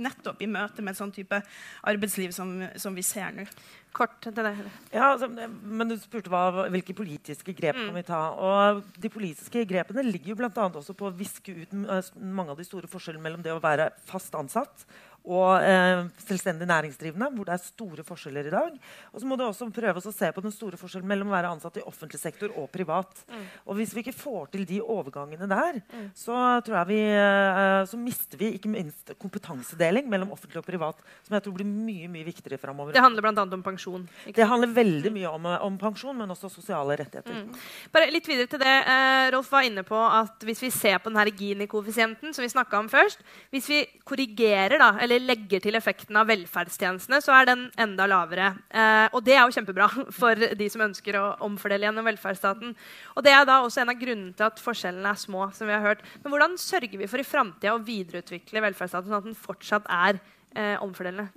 nettopp 0.00 0.42
i 0.42 0.50
møte 0.50 0.84
med 0.84 0.92
en 0.92 1.00
sånn 1.06 1.14
type 1.16 1.40
arbeidsliv 1.88 2.36
som, 2.36 2.58
som 2.76 2.94
vi 2.96 3.04
ser 3.06 3.32
nå. 3.32 3.48
Kort 3.96 4.16
til 4.22 4.34
det. 4.36 4.52
Ja, 4.92 5.10
altså, 5.12 5.26
men 5.28 5.90
Du 5.90 5.96
spurte 5.98 6.30
hva, 6.30 6.68
hvilke 6.70 6.94
politiske 6.94 7.54
grep 7.56 7.74
mm. 7.74 7.84
kan 7.88 7.98
vi 7.98 8.04
ta. 8.06 8.20
Og 8.38 8.82
De 9.02 9.10
politiske 9.12 9.64
grepene 9.68 10.04
ligger 10.06 10.34
jo 10.34 10.40
bl.a. 10.42 10.50
også 10.68 10.94
på 10.94 11.08
å 11.08 11.14
viske 11.14 11.54
ut 11.62 11.74
mange 11.74 12.54
av 12.54 12.60
de 12.60 12.66
store 12.68 12.90
forskjellene 12.90 13.24
mellom 13.26 13.42
det 13.46 13.54
å 13.54 13.62
være 13.62 13.90
fast 14.08 14.36
ansatt 14.38 14.86
og 15.24 15.62
eh, 15.62 16.06
selvstendig 16.24 16.68
næringsdrivende, 16.70 17.30
hvor 17.34 17.48
det 17.48 17.54
er 17.56 17.62
store 17.64 18.04
forskjeller 18.06 18.48
i 18.48 18.54
dag. 18.54 18.76
Og 19.12 19.20
så 19.20 19.28
må 19.28 19.36
du 19.36 19.44
også 19.44 19.68
prøve 19.74 20.00
å 20.00 20.14
se 20.14 20.30
på 20.32 20.44
den 20.44 20.54
store 20.54 20.80
forskjellen 20.80 21.08
mellom 21.08 21.30
å 21.30 21.36
være 21.36 21.52
ansatt 21.54 21.80
i 21.80 21.84
offentlig 21.86 22.20
sektor 22.22 22.52
og 22.56 22.70
privat. 22.72 23.24
Mm. 23.28 23.44
Og 23.66 23.78
hvis 23.78 23.94
vi 23.96 24.04
ikke 24.04 24.16
får 24.16 24.52
til 24.54 24.66
de 24.68 24.80
overgangene 24.80 25.48
der, 25.50 25.80
mm. 25.92 26.06
så 26.16 26.36
tror 26.64 26.80
jeg 26.80 26.90
vi 26.92 27.00
eh, 27.12 27.82
så 27.90 28.00
mister 28.00 28.40
vi 28.40 28.52
ikke 28.56 28.72
minst 28.72 29.12
kompetansedeling 29.20 30.08
mellom 30.10 30.32
offentlig 30.34 30.62
og 30.62 30.68
privat, 30.68 31.04
som 31.26 31.36
jeg 31.36 31.44
tror 31.46 31.58
blir 31.58 31.68
mye 31.68 32.08
mye 32.10 32.26
viktigere 32.26 32.58
framover. 32.60 32.94
Det 32.96 33.02
handler 33.04 33.24
bl.a. 33.24 33.44
om 33.44 33.64
pensjon? 33.64 34.06
Det 34.34 34.48
handler 34.48 34.72
veldig 34.74 35.12
mye 35.14 35.34
om, 35.36 35.48
om, 35.68 35.78
pensjon, 35.80 36.16
men 36.16 36.32
også 36.32 36.50
sosiale 36.52 36.96
rettigheter. 37.00 37.44
Mm. 37.44 37.60
Bare 37.92 38.10
litt 38.12 38.28
videre 38.28 38.48
til 38.50 38.62
det. 38.62 38.76
Eh, 38.94 39.28
Rolf 39.34 39.50
var 39.52 39.66
inne 39.66 39.84
på 39.86 39.98
at 40.00 40.46
hvis 40.46 40.62
vi 40.64 40.72
ser 40.74 40.98
på 41.02 41.12
denne 41.12 41.28
Gini-koeffisienten 41.30 42.34
som 42.36 42.44
vi 42.44 42.52
snakka 42.52 42.80
om 42.80 42.90
først, 42.92 43.22
hvis 43.52 43.68
vi 43.70 43.82
korrigerer 44.06 44.78
da, 44.80 44.92
eller 45.02 45.09
legger 45.18 45.62
til 45.64 45.74
effekten 45.78 46.18
av 46.20 46.28
velferdstjenestene, 46.30 47.18
så 47.24 47.34
er 47.34 47.48
den 47.48 47.64
enda 47.80 48.06
lavere. 48.10 48.52
Eh, 48.70 49.06
og 49.10 49.24
det 49.26 49.34
er 49.34 49.42
jo 49.42 49.56
kjempebra 49.56 49.88
for 50.20 50.38
de 50.38 50.68
som 50.70 50.86
ønsker 50.86 51.18
å 51.18 51.24
omfordele 51.48 51.88
gjennom 51.88 52.06
velferdsstaten. 52.06 52.76
Og 53.16 53.26
det 53.26 53.34
er 53.34 53.48
da 53.48 53.60
også 53.64 53.82
en 53.82 53.94
av 53.94 54.00
grunnene 54.00 54.36
til 54.38 54.46
at 54.46 54.62
forskjellene 54.62 55.14
er 55.14 55.22
små. 55.24 55.48
som 55.56 55.66
vi 55.66 55.74
har 55.74 55.82
hørt. 55.82 56.04
Men 56.22 56.34
hvordan 56.34 56.58
sørger 56.60 57.00
vi 57.00 57.08
for 57.10 57.22
i 57.22 57.26
framtida 57.26 57.74
å 57.74 57.82
videreutvikle 57.82 58.62
velferdsstaten 58.62 59.10
sånn 59.10 59.22
at 59.22 59.30
den 59.30 59.38
fortsatt 59.38 59.88
er 59.90 60.20
eh, 60.54 60.76
omfordelende? 60.82 61.28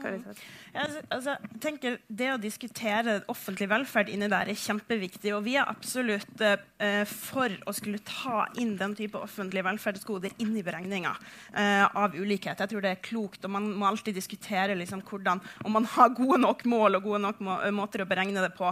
Jeg 0.74 1.03
altså, 1.13 1.36
tenker 1.62 2.00
Det 2.08 2.29
å 2.34 2.39
diskutere 2.41 3.20
offentlig 3.32 3.67
velferd 3.72 4.10
inni 4.12 4.29
der 4.32 4.50
er 4.51 4.60
kjempeviktig. 4.60 5.34
Og 5.36 5.43
vi 5.46 5.55
er 5.60 5.70
absolutt 5.70 6.41
eh, 6.43 7.03
for 7.10 7.53
å 7.67 7.74
skulle 7.75 8.01
ta 8.08 8.48
inn 8.62 8.75
den 8.79 8.96
type 8.98 9.20
offentlige 9.20 9.65
velferdsgoder 9.67 10.34
inn 10.43 10.55
i 10.58 10.65
beregninga 10.65 11.13
eh, 11.53 11.86
av 11.86 12.15
ulikhet. 12.15 12.60
Jeg 12.60 12.74
tror 12.74 12.86
det 12.86 12.93
er 12.96 13.03
klokt, 13.03 13.43
og 13.46 13.53
man 13.55 13.70
må 13.77 13.89
alltid 13.89 14.17
diskutere 14.17 14.77
liksom, 14.79 15.03
hvordan, 15.08 15.41
om 15.63 15.77
man 15.77 15.88
har 15.96 16.13
gode 16.15 16.41
nok 16.43 16.65
mål 16.70 17.00
og 17.00 17.08
gode 17.10 17.24
nok 17.25 17.41
må, 17.43 17.60
måter 17.75 18.03
å 18.03 18.10
beregne 18.10 18.43
det 18.43 18.53
på. 18.58 18.72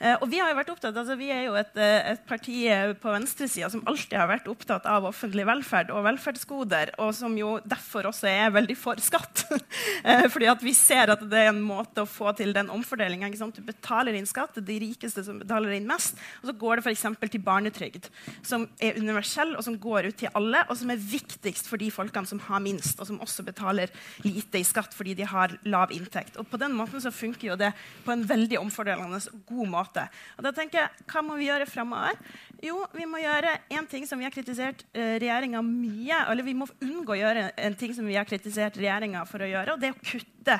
Eh, 0.00 0.16
og 0.18 0.28
Vi 0.32 0.40
har 0.40 0.52
jo 0.52 0.58
vært 0.58 0.72
opptatt, 0.72 0.96
altså, 0.96 1.18
vi 1.20 1.30
er 1.34 1.46
jo 1.46 1.56
et, 1.60 1.76
eh, 1.76 2.12
et 2.14 2.24
parti 2.28 2.62
på 3.02 3.12
venstresida 3.12 3.68
som 3.72 3.84
alltid 3.86 4.18
har 4.18 4.30
vært 4.30 4.48
opptatt 4.50 4.86
av 4.88 5.06
offentlig 5.08 5.44
velferd 5.48 5.92
og 5.92 6.06
velferdsgoder, 6.06 6.94
og 7.02 7.12
som 7.16 7.36
jo 7.38 7.58
derfor 7.68 8.08
også 8.10 8.30
er 8.30 8.54
veldig 8.54 8.76
for 8.78 9.02
skatt. 9.02 9.44
Eh, 10.02 10.26
fordi 10.32 10.48
at 10.50 10.62
vi 10.64 10.74
ser 10.76 11.12
at 11.14 11.22
det 11.30 11.38
er 11.38 11.50
en 11.52 11.62
måte 11.62 12.02
å 12.02 12.08
få 12.08 12.32
til 12.38 12.54
den 12.54 12.70
omfordelinga. 12.72 13.30
Du 13.52 13.62
betaler 13.66 14.16
inn 14.18 14.28
skatt, 14.28 14.56
er 14.58 14.66
de 14.66 14.78
rikeste 14.82 15.24
som 15.26 15.38
betaler 15.42 15.76
inn 15.76 15.88
mest. 15.88 16.18
Og 16.42 16.50
så 16.50 16.56
går 16.58 16.80
det 16.80 16.86
f.eks. 16.86 17.06
til 17.22 17.42
barnetrygd, 17.44 18.08
som 18.46 18.66
er 18.82 18.98
universell, 19.00 19.54
og 19.56 19.64
som 19.66 19.78
går 19.80 20.10
ut 20.10 20.18
til 20.22 20.32
alle, 20.38 20.64
og 20.68 20.78
som 20.78 20.92
er 20.92 21.00
viktigst 21.00 21.70
for 21.70 21.80
de 21.80 21.90
folkene 21.94 22.28
som 22.28 22.42
har 22.48 22.62
minst, 22.64 23.00
og 23.00 23.08
som 23.08 23.20
også 23.22 23.44
betaler 23.46 23.92
lite 24.26 24.60
i 24.60 24.66
skatt 24.66 24.94
fordi 24.96 25.14
de 25.18 25.26
har 25.28 25.56
lav 25.68 25.92
inntekt. 25.94 26.38
Og 26.40 26.48
på 26.50 26.60
den 26.60 26.74
måten 26.76 27.02
så 27.02 27.12
funker 27.14 27.52
jo 27.52 27.58
det 27.60 27.72
på 28.04 28.14
en 28.14 28.24
veldig 28.28 28.60
omfordelende 28.60 29.20
god 29.48 29.70
måte. 29.70 30.06
Og 30.38 30.46
da 30.46 30.52
tenker 30.54 30.82
jeg, 30.82 31.04
Hva 31.12 31.22
må 31.24 31.36
vi 31.38 31.48
gjøre 31.48 31.66
framover? 31.68 32.18
Jo, 32.62 32.78
vi 32.94 33.06
må 33.10 33.18
gjøre 33.18 33.56
en 33.74 33.86
ting 33.90 34.04
som 34.06 34.20
vi 34.20 34.26
har 34.26 34.34
kritisert 34.34 34.84
uh, 34.94 35.16
regjeringa 35.18 35.62
mye, 35.66 36.20
eller 36.30 36.46
vi 36.46 36.54
må 36.54 36.68
unngå 36.82 37.16
å 37.16 37.18
gjøre 37.18 37.48
en 37.58 37.76
ting 37.78 37.94
som 37.96 38.06
vi 38.06 38.16
har 38.18 38.28
kritisert 38.28 38.78
regjeringa 38.78 39.24
for 39.28 39.42
å 39.42 39.48
gjøre, 39.50 39.71
og 39.74 39.80
det 39.82 39.90
er 39.90 39.96
å 39.96 40.04
kutte 40.04 40.58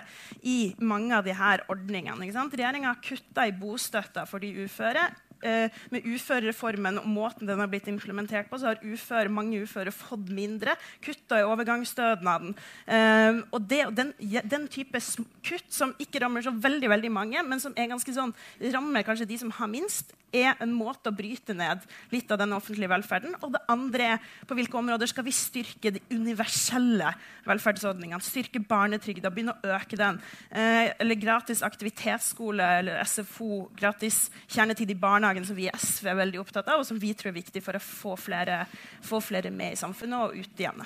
i 0.49 0.57
mange 0.81 1.17
av 1.17 1.27
disse 1.27 1.53
ordningene. 1.73 2.31
Regjeringa 2.31 2.93
har 2.93 3.03
kutta 3.05 3.47
i 3.49 3.55
bostøtta 3.57 4.27
for 4.29 4.43
de 4.43 4.53
uføre 4.65 5.09
eh, 5.43 5.83
med 5.93 6.07
uførereformen 6.09 7.01
og 7.03 7.09
måten 7.11 7.49
den 7.49 7.61
har 7.63 7.71
blitt 7.71 7.91
implementert 7.91 8.51
på, 8.51 8.61
så 8.61 8.73
har 8.73 8.83
uføre, 8.83 9.33
mange 9.33 9.63
uføre 9.63 9.95
fått 9.95 10.31
mindre. 10.33 10.77
Kutta 11.05 11.41
i 11.41 11.47
overgangsstønaden. 11.47 12.57
Eh, 12.87 13.43
og 13.51 13.69
det, 13.69 13.85
den, 13.99 14.15
den, 14.21 14.69
type 14.73 15.01
kutt 15.45 15.71
som 15.75 15.95
ikke 16.01 16.23
rammer 16.23 16.45
så 16.45 16.55
veldig 16.55 16.91
veldig 16.93 17.13
mange, 17.13 17.43
men 17.47 17.63
som 17.63 17.75
er 17.77 17.91
ganske 17.93 18.15
sånn, 18.15 18.35
rammer 18.73 19.07
kanskje 19.07 19.29
de 19.29 19.41
som 19.43 19.55
har 19.59 19.71
minst, 19.71 20.15
er 20.33 20.57
en 20.65 20.73
måte 20.73 21.11
å 21.11 21.15
bryte 21.15 21.55
ned 21.57 21.83
litt 22.13 22.31
av 22.33 22.41
den 22.41 22.55
offentlige 22.57 22.91
velferden. 22.91 23.37
Og 23.45 23.53
det 23.55 23.63
andre 23.71 24.09
er 24.15 24.31
på 24.49 24.57
hvilke 24.57 24.79
områder 24.81 25.11
skal 25.11 25.27
vi 25.27 25.35
styrke 25.37 25.93
de 25.95 26.01
universelle 26.13 27.13
velferdsordningene. 27.47 28.23
Styrke 28.25 28.63
barnetrygda, 28.65 29.31
begynne 29.33 29.55
å 29.55 29.75
øke 29.77 29.99
den. 30.01 30.21
Eh, 30.51 30.93
eller 31.03 31.21
gratis 31.21 31.63
aktivitetsskole 31.67 32.69
eller 32.81 33.05
SFO, 33.05 33.67
gratis 33.77 34.25
kjernetid 34.47 34.95
i 34.95 34.99
barnehage 34.99 35.32
barnehagen 35.33 35.47
som 35.47 35.57
vi 35.57 35.69
i 35.69 35.73
SV 35.73 36.11
er 36.11 36.19
veldig 36.19 36.41
opptatt 36.41 36.69
av, 36.69 36.81
og 36.81 36.87
som 36.87 36.99
vi 37.01 37.13
tror 37.15 37.33
er 37.33 37.41
viktig 37.41 37.63
for 37.65 37.77
å 37.77 37.81
få 37.81 38.17
flere, 38.17 38.67
få 39.03 39.21
flere 39.21 39.51
med 39.51 39.73
i 39.73 39.81
samfunnet 39.81 40.29
og 40.29 40.37
ut 40.37 40.61
igjen. 40.61 40.83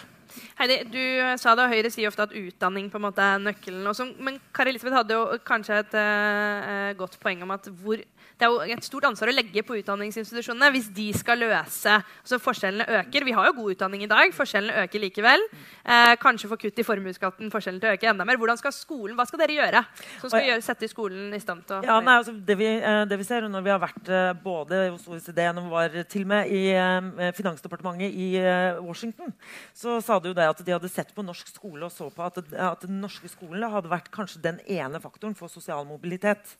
Heidi, 0.58 0.78
du 0.92 1.02
sa 1.40 1.54
det, 1.54 1.66
og 1.66 1.72
Høyre 1.72 1.92
sier 1.92 2.10
ofte 2.10 2.26
at 2.26 2.36
utdanning 2.36 2.90
på 2.92 3.00
en 3.00 3.06
måte 3.08 3.24
er 3.24 3.42
nøkkelen. 3.42 3.86
Også, 3.90 4.08
men 4.18 4.40
Kari 4.56 4.74
Elisabeth 4.74 5.00
hadde 5.00 5.16
jo 5.18 5.40
kanskje 5.46 5.80
et 5.82 5.96
uh, 5.98 6.92
godt 6.98 7.18
poeng 7.22 7.44
om 7.46 7.54
at 7.56 7.68
hvor 7.82 8.00
det 8.36 8.44
er 8.44 8.52
jo 8.52 8.74
et 8.76 8.84
stort 8.84 9.06
ansvar 9.08 9.30
å 9.32 9.34
legge 9.34 9.62
på 9.64 9.78
utdanningsinstitusjonene 9.78 10.68
hvis 10.74 10.90
de 10.92 11.06
skal 11.16 11.40
løse 11.40 11.92
altså 11.96 12.36
Forskjellene 12.42 12.84
øker. 13.00 13.24
Vi 13.24 13.32
har 13.32 13.48
jo 13.48 13.54
god 13.56 13.72
utdanning 13.72 14.02
i 14.04 14.08
dag. 14.10 14.32
Forskjellene 14.36 14.82
øker 14.84 15.00
likevel. 15.00 15.44
Eh, 15.80 16.12
kanskje 16.20 16.50
få 16.50 16.58
kutt 16.60 16.82
i 16.82 16.84
formuesskatten, 16.84 17.48
forskjellen 17.52 17.80
til 17.80 17.88
å 17.88 17.94
øke 17.96 18.10
enda 18.10 18.26
mer. 18.28 18.36
Hvordan 18.40 18.60
skal 18.60 18.74
skolen, 18.76 19.16
Hva 19.16 19.24
skal 19.28 19.40
dere 19.40 19.56
gjøre 19.56 19.82
som 20.20 20.28
skal 20.28 20.44
gjøre, 20.50 20.64
sette 20.66 20.90
skolen 20.90 21.32
i 21.32 21.40
stand 21.40 21.64
til 21.64 21.78
å 21.78 21.80
ja, 21.86 21.96
nei, 22.04 22.18
altså, 22.20 22.34
det, 22.36 22.58
vi, 22.60 22.68
eh, 22.76 22.98
det, 23.08 23.18
vi, 23.22 23.26
ser 23.28 23.48
når 23.48 23.64
vi 23.64 23.72
har 23.72 23.80
vært 23.80 24.12
eh, 24.12 24.28
både 24.44 24.82
hos 24.90 25.08
OECD 25.08 25.40
og 25.46 25.72
var 25.72 25.96
til 26.04 26.26
og 26.26 26.30
med 26.34 26.52
i 26.52 26.62
Finansdepartementet 27.36 28.12
i 28.12 28.28
Washington, 28.84 29.32
så 29.74 29.96
sa 30.04 30.18
jo 30.30 30.36
det 30.36 30.46
at 30.48 30.60
de 30.64 30.74
hadde 30.74 30.90
sett 30.92 31.12
på 31.14 31.24
norsk 31.24 31.48
skole 31.54 31.86
og 31.86 31.92
så 31.94 32.08
på 32.12 32.24
at, 32.26 32.38
at 32.52 32.84
den 32.86 33.00
norske 33.02 33.28
skolen 33.30 33.66
hadde 33.70 33.90
vært 33.92 34.10
kanskje 34.14 34.42
den 34.44 34.60
ene 34.70 35.00
faktoren 35.02 35.36
for 35.38 35.52
sosial 35.52 35.86
mobilitet. 35.88 36.56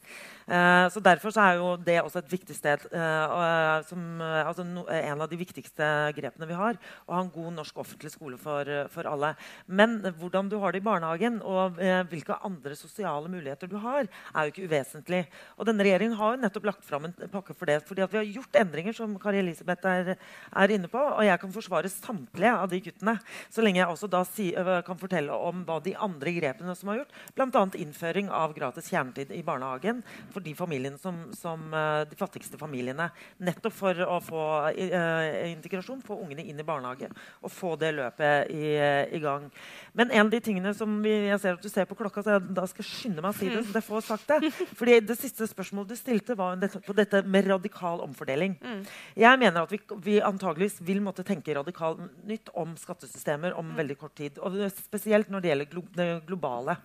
Eh, 0.46 0.87
så 0.92 1.02
Derfor 1.07 1.35
så 1.35 1.44
er 1.44 1.61
jo 1.61 1.72
det 1.79 1.98
også 2.02 2.20
et 2.22 2.33
viktig 2.33 2.57
sted. 2.57 2.87
eh, 2.92 3.83
som, 3.87 4.00
uh, 4.20 4.46
altså 4.46 4.64
no, 4.64 4.85
en 4.90 5.20
av 5.20 5.29
de 5.31 5.37
viktigste 5.38 5.85
grepene 6.16 6.48
vi 6.48 6.57
har. 6.57 6.79
Å 7.07 7.14
ha 7.14 7.20
en 7.22 7.31
god 7.31 7.52
norsk 7.59 7.79
offentlig 7.83 8.11
skole 8.14 8.38
for, 8.40 8.68
for 8.92 9.07
alle. 9.11 9.35
Men 9.66 10.00
hvordan 10.18 10.48
du 10.50 10.59
har 10.62 10.72
det 10.72 10.81
i 10.81 10.87
barnehagen, 10.87 11.38
og 11.42 11.79
hvilke 12.11 12.38
andre 12.46 12.74
sosiale 12.79 13.29
muligheter 13.31 13.70
du 13.70 13.76
har, 13.83 14.07
er 14.07 14.46
jo 14.46 14.52
ikke 14.52 14.66
uvesentlig. 14.70 15.22
Og 15.57 15.68
denne 15.68 15.85
regjeringen 15.87 16.16
har 16.18 16.35
jo 16.35 16.42
nettopp 16.42 16.68
lagt 16.70 16.87
fram 16.87 17.09
en 17.09 17.14
pakke 17.33 17.55
for 17.55 17.68
det. 17.68 17.83
fordi 17.87 18.02
at 18.02 18.12
vi 18.12 18.18
har 18.18 18.29
gjort 18.38 18.59
endringer, 18.61 18.96
som 18.96 19.16
Kari 19.20 19.40
Elisabeth 19.42 19.87
er, 19.87 20.16
er 20.16 20.74
inne 20.74 20.90
på. 20.90 20.98
Og 20.98 21.24
jeg 21.26 21.40
kan 21.42 21.55
forsvare 21.55 21.92
samtlige 21.92 22.55
av 22.55 22.70
de 22.70 22.81
kuttene. 22.85 23.16
Så 23.53 23.65
lenge 23.65 23.81
jeg 23.81 23.91
også 23.91 24.11
da 24.11 24.23
si, 24.29 24.51
kan 24.87 25.01
fortelle 25.01 25.35
om 25.35 25.65
hva 25.67 25.79
de 25.85 25.95
andre 25.95 26.33
grepene 26.37 26.75
som 26.79 26.93
har 26.93 27.03
gjort, 27.03 27.15
bl.a. 27.37 27.65
innføring 27.79 28.31
av 28.33 28.55
gratis 28.57 28.91
kjernetid 28.93 29.33
i 29.35 29.43
barnehagen 29.47 30.03
for 30.35 30.45
de 30.45 30.55
som, 31.01 31.19
som 31.37 31.63
uh, 31.75 32.05
de 32.09 32.17
fattigste 32.19 32.59
familiene. 32.59 33.11
Nettopp 33.39 33.75
for 33.77 34.03
å 34.07 34.19
få 34.25 34.43
uh, 34.71 35.51
integrasjon, 35.51 36.03
få 36.05 36.19
ungene 36.25 36.45
inn 36.45 36.61
i 36.61 36.67
barnehage 36.67 37.11
og 37.43 37.53
få 37.53 37.75
det 37.81 37.93
løpet 37.97 38.51
i, 38.53 38.75
i 39.17 39.21
gang. 39.23 39.49
Men 39.97 40.11
en 40.11 40.27
av 40.27 40.33
de 40.33 40.41
tingene 40.43 40.73
som 40.77 40.99
vi, 41.05 41.15
jeg 41.31 41.41
ser 41.43 41.57
at 41.57 41.63
du 41.63 41.71
ser 41.71 41.89
på 41.89 41.97
klokka, 41.99 42.25
så 42.25 42.37
jeg 42.37 42.47
da 42.57 42.67
skal 42.69 42.85
jeg 42.85 42.93
skynde 42.93 43.25
meg 43.25 43.33
å 43.33 43.37
si 43.37 43.51
det. 43.51 43.63
så 43.67 43.79
jeg 43.79 43.87
får 43.87 44.05
sagt 44.07 44.33
det. 44.33 44.53
Fordi 44.79 44.99
Det 45.07 45.17
siste 45.19 45.49
spørsmålet 45.49 45.93
du 45.93 45.99
stilte, 45.99 46.37
var 46.39 46.59
på 46.87 46.97
dette 46.97 47.23
med 47.27 47.49
radikal 47.51 48.03
omfordeling. 48.05 48.57
Mm. 48.61 48.83
Jeg 49.17 49.41
mener 49.43 49.63
at 49.63 49.73
vi, 49.73 49.81
vi 50.05 50.19
antageligvis 50.25 50.81
vil 50.87 51.03
måtte 51.05 51.25
tenke 51.27 51.55
radikalt 51.57 52.03
nytt 52.27 52.51
om 52.55 52.75
skattesystemer 53.37 53.57
om 53.57 53.66
mm. 53.70 53.77
veldig 53.77 53.96
kort 53.99 54.14
tid. 54.16 54.38
Og 54.38 54.70
spesielt 54.70 55.31
når 55.31 55.40
det 55.40 55.51
gjelder 55.51 55.70
glo 55.70 55.83
det 55.94 56.27
globale. 56.27 56.77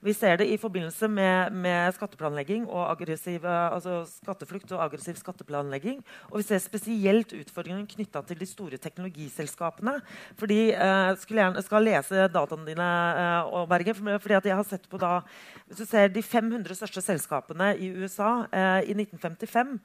Vi 0.00 0.12
ser 0.14 0.38
det 0.38 0.46
i 0.48 0.56
forbindelse 0.56 1.08
med, 1.08 1.52
med 1.52 1.94
skatteplanlegging 1.94 2.66
og 2.68 2.90
aggressiv, 2.92 3.44
altså 3.44 4.04
skatteflukt 4.06 4.70
og 4.72 4.82
aggressiv 4.82 5.16
skatteplanlegging. 5.16 6.02
Og 6.30 6.38
vi 6.38 6.46
ser 6.46 6.58
spesielt 6.58 7.32
utfordringene 7.32 7.88
knytta 7.88 8.22
til 8.22 8.38
de 8.38 8.46
store 8.46 8.78
teknologiselskapene. 8.78 9.98
Fordi 10.38 10.72
eh, 10.72 11.16
skulle 11.18 11.48
jeg 11.48 11.64
skal 11.64 11.84
lese 11.84 12.28
dataene 12.28 12.66
dine, 12.66 12.88
eh, 13.18 13.52
og 13.52 13.68
Berge, 13.68 13.94
fordi 13.94 14.48
jeg 14.48 14.56
har 14.56 14.66
sett 14.68 14.88
på 14.88 14.98
da, 14.98 15.22
Hvis 15.66 15.78
du 15.78 15.86
ser 15.86 16.08
de 16.08 16.22
500 16.22 16.74
største 16.74 17.02
selskapene 17.02 17.74
i 17.76 17.90
USA 17.90 18.46
eh, 18.52 18.88
i 18.88 18.94
1955 18.94 19.78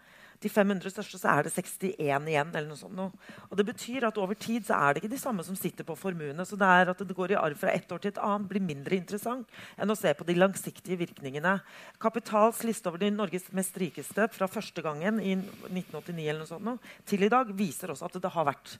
de 0.43 0.51
500 0.51 0.91
største 0.91 1.19
så 1.21 1.31
er 1.31 1.47
det 1.47 1.53
61 1.55 1.95
igjen. 2.29 2.51
eller 2.53 2.67
noe 2.67 2.79
sånt. 2.79 2.99
Og 3.49 3.57
Det 3.57 3.65
betyr 3.65 4.07
at 4.07 4.17
over 4.17 4.35
tid 4.35 4.65
så 4.67 4.75
er 4.75 4.93
det 4.93 5.03
ikke 5.03 5.15
de 5.15 5.21
samme 5.21 5.43
som 5.43 5.55
sitter 5.55 5.83
på 5.87 5.95
formuene. 5.97 6.45
Så 6.45 6.59
det 6.59 6.67
er 6.67 6.91
at 6.91 6.99
det 6.99 7.15
går 7.15 7.31
i 7.31 7.39
arv 7.39 7.57
fra 7.57 7.71
ett 7.71 7.91
år 7.91 7.99
til 8.01 8.11
et 8.11 8.21
annet, 8.21 8.49
blir 8.49 8.61
mindre 8.61 8.95
interessant 8.95 9.47
enn 9.77 9.89
å 9.89 9.97
se 9.97 10.13
på 10.13 10.27
de 10.27 10.35
langsiktige 10.35 10.99
virkningene. 10.99 11.59
Kapitals 11.99 12.63
liste 12.63 12.89
over 12.89 12.99
de 12.99 13.11
Norges 13.11 13.49
mest 13.51 13.77
rikeste 13.77 14.27
fra 14.31 14.47
første 14.47 14.81
gangen 14.81 15.19
i 15.19 15.35
1989 15.35 16.27
eller 16.27 16.43
noe 16.43 16.51
sånt, 16.51 16.91
til 17.05 17.23
i 17.23 17.31
dag 17.31 17.49
viser 17.55 17.93
også 17.93 18.09
at 18.09 18.21
det 18.21 18.33
har 18.33 18.47
vært 18.47 18.77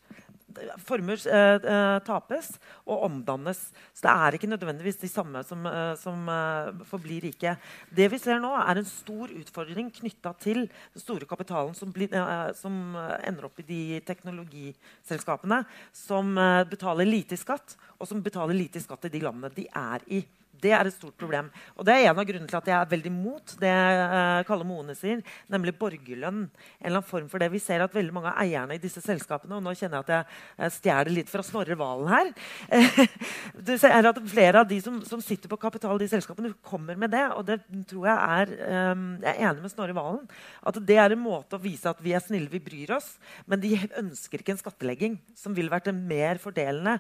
formuer 0.86 1.22
eh, 1.28 1.56
eh, 1.74 1.98
tapes 2.06 2.54
og 2.84 3.06
omdannes. 3.08 3.60
Så 3.94 4.06
det 4.06 4.14
er 4.14 4.38
ikke 4.38 4.50
nødvendigvis 4.52 5.00
de 5.02 5.10
samme 5.12 5.44
som, 5.48 5.66
eh, 5.70 5.94
som 6.00 6.30
eh, 6.30 6.84
forblir 6.90 7.28
rike. 7.28 7.56
Det 7.90 8.10
vi 8.12 8.20
ser 8.22 8.42
nå, 8.44 8.52
er 8.60 8.82
en 8.82 8.90
stor 8.90 9.32
utfordring 9.34 9.92
knytta 9.94 10.36
til 10.44 10.66
den 10.68 11.04
store 11.04 11.28
kapitalen 11.30 11.76
som, 11.78 11.92
blir, 11.94 12.14
eh, 12.14 12.52
som, 12.60 12.80
ender 13.24 13.48
opp 13.48 13.60
i 13.62 13.68
de 13.68 13.82
teknologiselskapene 14.06 15.62
som 15.96 16.34
betaler 16.70 17.08
lite 17.08 17.38
i 17.38 17.40
skatt, 17.40 17.76
og 18.00 18.08
som 18.10 18.22
betaler 18.24 18.58
lite 18.58 18.80
i 18.80 18.84
skatt 18.84 19.08
i 19.08 19.14
de 19.14 19.22
landene 19.24 19.52
de 19.56 19.68
er 19.70 20.06
i. 20.12 20.24
Det 20.64 20.72
er 20.72 20.88
et 20.88 20.96
stort 20.96 21.18
problem. 21.20 21.50
Og 21.78 21.86
det 21.88 21.96
er 21.96 22.10
en 22.10 22.20
av 22.20 22.28
grunnene 22.28 22.50
til 22.50 22.60
at 22.60 22.70
jeg 22.70 22.78
er 22.78 22.92
veldig 22.94 23.12
mot 23.14 23.56
det 23.60 23.72
uh, 23.74 24.42
Kalle 24.48 24.68
Moene 24.68 24.96
sier, 24.98 25.22
nemlig 25.52 25.76
borgerlønn. 25.80 26.44
En 26.46 26.88
eller 26.88 27.02
annen 27.02 27.10
form 27.10 27.30
for 27.32 27.44
det. 27.44 27.52
Vi 27.54 27.62
ser 27.64 27.84
at 27.84 27.96
veldig 27.96 28.16
mange 28.16 28.32
av 28.32 28.40
eierne 28.44 28.78
i 28.78 28.82
disse 28.82 29.04
selskapene 29.04 29.58
og 29.58 29.66
nå 29.66 29.76
kjenner 29.78 30.00
jeg 30.00 30.06
at 30.06 30.34
jeg 30.64 30.76
stjeler 30.78 31.12
litt 31.18 31.32
fra 31.32 31.44
Snorre 31.46 31.78
Valen 31.80 32.12
her. 32.14 32.32
du 33.68 33.76
ser 33.78 34.10
at 34.10 34.22
Flere 34.34 34.62
av 34.62 34.68
de 34.70 34.78
som, 34.82 34.96
som, 35.06 35.22
sitter 35.22 35.52
på 35.52 35.60
kapital 35.60 35.98
i 35.98 36.06
de 36.06 36.10
selskapene, 36.10 36.54
kommer 36.66 36.98
med 37.00 37.12
det. 37.14 37.24
Og 37.36 37.44
det 37.48 37.60
tror 37.90 38.08
jeg 38.08 38.16
er 38.16 38.54
um, 38.94 39.04
Jeg 39.22 39.34
er 39.34 39.50
enig 39.50 39.66
med 39.66 39.74
Snorre 39.74 39.96
Valen. 39.98 40.24
At 40.64 40.80
det 40.80 40.98
er 41.02 41.14
en 41.14 41.22
måte 41.22 41.58
å 41.58 41.62
vise 41.62 41.90
at 41.92 42.00
vi 42.04 42.16
er 42.16 42.24
snille, 42.24 42.52
vi 42.52 42.62
bryr 42.64 42.96
oss. 42.98 43.14
Men 43.50 43.62
de 43.64 43.76
ønsker 44.00 44.42
ikke 44.42 44.56
en 44.56 44.62
skattelegging 44.62 45.20
som 45.38 45.56
vil 45.58 45.72
vært 45.72 45.92
mer 45.94 46.40
fordelende 46.42 46.98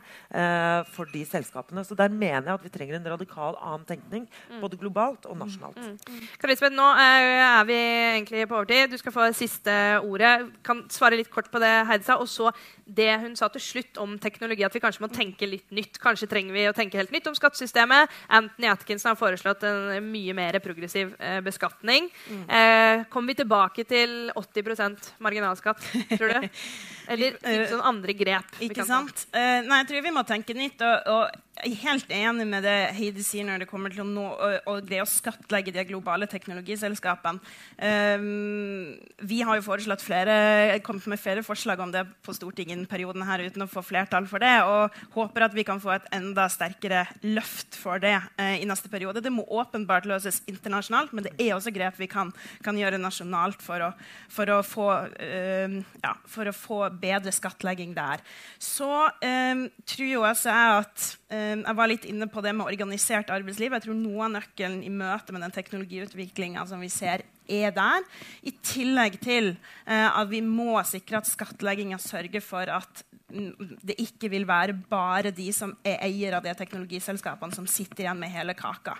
for 0.93 1.09
de 1.13 1.23
selskapene. 1.27 1.83
Så 1.85 1.97
der 1.97 2.11
mener 2.11 2.51
jeg 2.51 2.57
at 2.57 2.65
vi 2.65 2.73
trenger 2.73 2.97
en 2.97 3.11
radikal 3.13 3.52
radikal 3.53 3.73
annen 3.73 3.85
tenkning. 3.85 4.27
Mm. 4.49 4.61
Både 4.61 4.77
globalt 4.77 5.25
og 5.25 5.37
nasjonalt. 5.37 5.77
Mm. 5.77 5.97
Mm. 5.97 6.27
Karisbeth, 6.39 6.75
nå 6.75 6.87
er 6.99 7.65
vi 7.67 7.77
egentlig 7.77 8.47
på 8.47 8.57
overtid. 8.57 8.91
Du 8.91 8.97
skal 8.97 9.13
få 9.13 9.27
siste 9.33 9.99
ordet. 10.03 10.51
Kan 10.63 10.85
svare 10.89 11.17
litt 11.17 11.31
kort 11.31 11.51
på 11.51 11.59
det 11.59 11.85
Heidi 11.87 12.05
sa. 12.05 12.17
Og 12.17 12.27
så 12.27 12.51
det 12.85 13.11
hun 13.21 13.35
sa 13.35 13.47
til 13.49 13.61
slutt 13.63 13.97
om 14.01 14.17
teknologi, 14.19 14.63
at 14.63 14.73
vi 14.73 14.81
kanskje 14.83 15.03
må 15.03 15.09
tenke 15.11 15.47
litt 15.47 15.69
nytt. 15.71 15.99
Kanskje 16.01 16.27
trenger 16.27 16.53
vi 16.53 16.67
å 16.67 16.75
tenke 16.75 16.97
helt 16.99 17.13
nytt 17.13 17.27
om 17.27 17.35
skattesystemet. 17.35 18.11
Anthony 18.29 18.69
Atkinson 18.71 19.13
har 19.13 19.19
foreslått 19.19 19.63
en 19.67 20.09
mye 20.11 20.35
mer 20.35 20.59
progressiv 20.63 21.13
eh, 21.19 21.39
beskatning. 21.43 22.09
Mm. 22.27 22.43
Eh, 22.49 23.05
kommer 23.13 23.33
vi 23.33 23.39
tilbake 23.43 23.87
til 23.87 24.31
80% 24.35 25.13
marginalskatt, 25.23 25.83
tror 26.15 26.35
du? 26.35 26.49
Eller 27.13 27.35
sånn 27.67 27.83
andre 27.83 28.13
grep? 28.15 28.53
Ikke 28.63 28.85
sant? 28.87 29.25
Nei, 29.33 29.81
jeg 29.81 29.89
tror 29.89 30.05
vi 30.05 30.13
må 30.15 30.23
tenke 30.27 30.55
nytt. 30.55 30.79
og, 30.87 31.09
og 31.11 31.43
jeg 31.53 31.75
er 31.75 31.81
helt 31.85 32.13
enig 32.13 32.45
med 32.49 32.65
det 32.65 32.77
Heidi 32.97 33.23
sier 33.33 33.47
når 33.47 33.63
det 33.63 33.69
kommer 33.69 33.93
til 33.93 34.03
å 34.03 34.07
nå 34.07 34.25
og, 34.33 34.83
det 34.87 35.01
å 35.03 35.09
skattlegge 35.09 35.73
de 35.73 35.85
globale 35.89 36.27
teknologiselskapene. 36.29 37.41
Um, 37.77 38.93
vi 39.25 39.41
har 39.45 39.57
jo 39.57 39.65
foreslått 39.65 40.03
flere, 40.05 40.79
kommet 40.85 41.07
med 41.11 41.21
flere 41.21 41.43
forslag 41.45 41.81
om 41.83 41.93
det 41.93 42.05
på 42.25 42.35
Stortinget 42.35 42.85
i 42.85 42.89
perioden 42.89 43.25
her 43.27 43.43
uten 43.43 43.65
å 43.65 43.69
få 43.69 43.83
flertall 43.85 44.27
for 44.29 44.43
det, 44.43 44.53
og 44.67 44.93
håper 45.15 45.47
at 45.47 45.57
vi 45.57 45.65
kan 45.67 45.81
få 45.83 45.95
et 45.95 46.07
enda 46.15 46.47
sterkere 46.51 47.05
løft 47.25 47.77
for 47.79 48.01
det 48.03 48.15
uh, 48.19 48.55
i 48.55 48.67
neste 48.69 48.91
periode. 48.91 49.23
Det 49.23 49.33
må 49.33 49.45
åpenbart 49.47 50.07
løses 50.09 50.41
internasjonalt, 50.49 51.13
men 51.15 51.27
det 51.27 51.35
er 51.37 51.55
også 51.57 51.73
grep 51.75 51.99
vi 52.01 52.09
kan, 52.11 52.33
kan 52.65 52.77
gjøre 52.79 53.01
nasjonalt 53.01 53.63
for 53.63 53.89
å, 53.89 53.91
for 54.31 54.53
å, 54.53 54.61
få, 54.67 54.89
uh, 55.17 55.79
ja, 56.03 56.15
for 56.29 56.49
å 56.49 56.55
få 56.55 56.83
bedre 57.01 57.33
skattlegging 57.33 57.95
der. 57.97 58.23
Så 58.61 58.91
um, 59.07 59.67
tror 59.89 60.09
jo 60.09 60.25
også 60.27 60.53
jeg 60.53 60.79
at 60.83 61.09
jeg 61.33 61.77
var 61.77 61.89
litt 61.89 62.07
inne 62.09 62.27
på 62.31 62.43
det 62.45 62.53
med 62.55 62.67
organisert 62.67 63.31
arbeidsliv. 63.33 63.73
Jeg 63.73 63.85
tror 63.85 63.97
Noe 63.97 64.27
av 64.27 64.35
nøkkelen 64.35 64.81
i 64.85 64.91
møte 64.93 65.35
med 65.35 65.43
den 65.45 65.55
teknologiutviklinga 65.55 66.65
som 66.69 66.83
vi 66.83 66.91
ser, 66.93 67.25
er 67.49 67.73
der. 67.75 68.05
I 68.47 68.53
tillegg 68.63 69.17
til 69.23 69.53
uh, 69.87 70.09
at 70.13 70.29
vi 70.31 70.39
må 70.45 70.77
sikre 70.87 71.19
at 71.19 71.27
skattlegginga 71.27 71.99
sørger 72.01 72.43
for 72.43 72.71
at 72.71 73.03
det 73.33 73.95
ikke 73.97 74.29
vil 74.29 74.43
være 74.45 74.75
bare 74.89 75.31
de 75.33 75.47
som 75.55 75.71
er 75.81 75.97
eier 76.05 76.35
av 76.37 76.43
de 76.45 76.51
teknologiselskapene, 76.53 77.55
som 77.55 77.65
sitter 77.65 78.05
igjen 78.05 78.19
med 78.21 78.29
hele 78.29 78.53
kaka. 78.53 78.93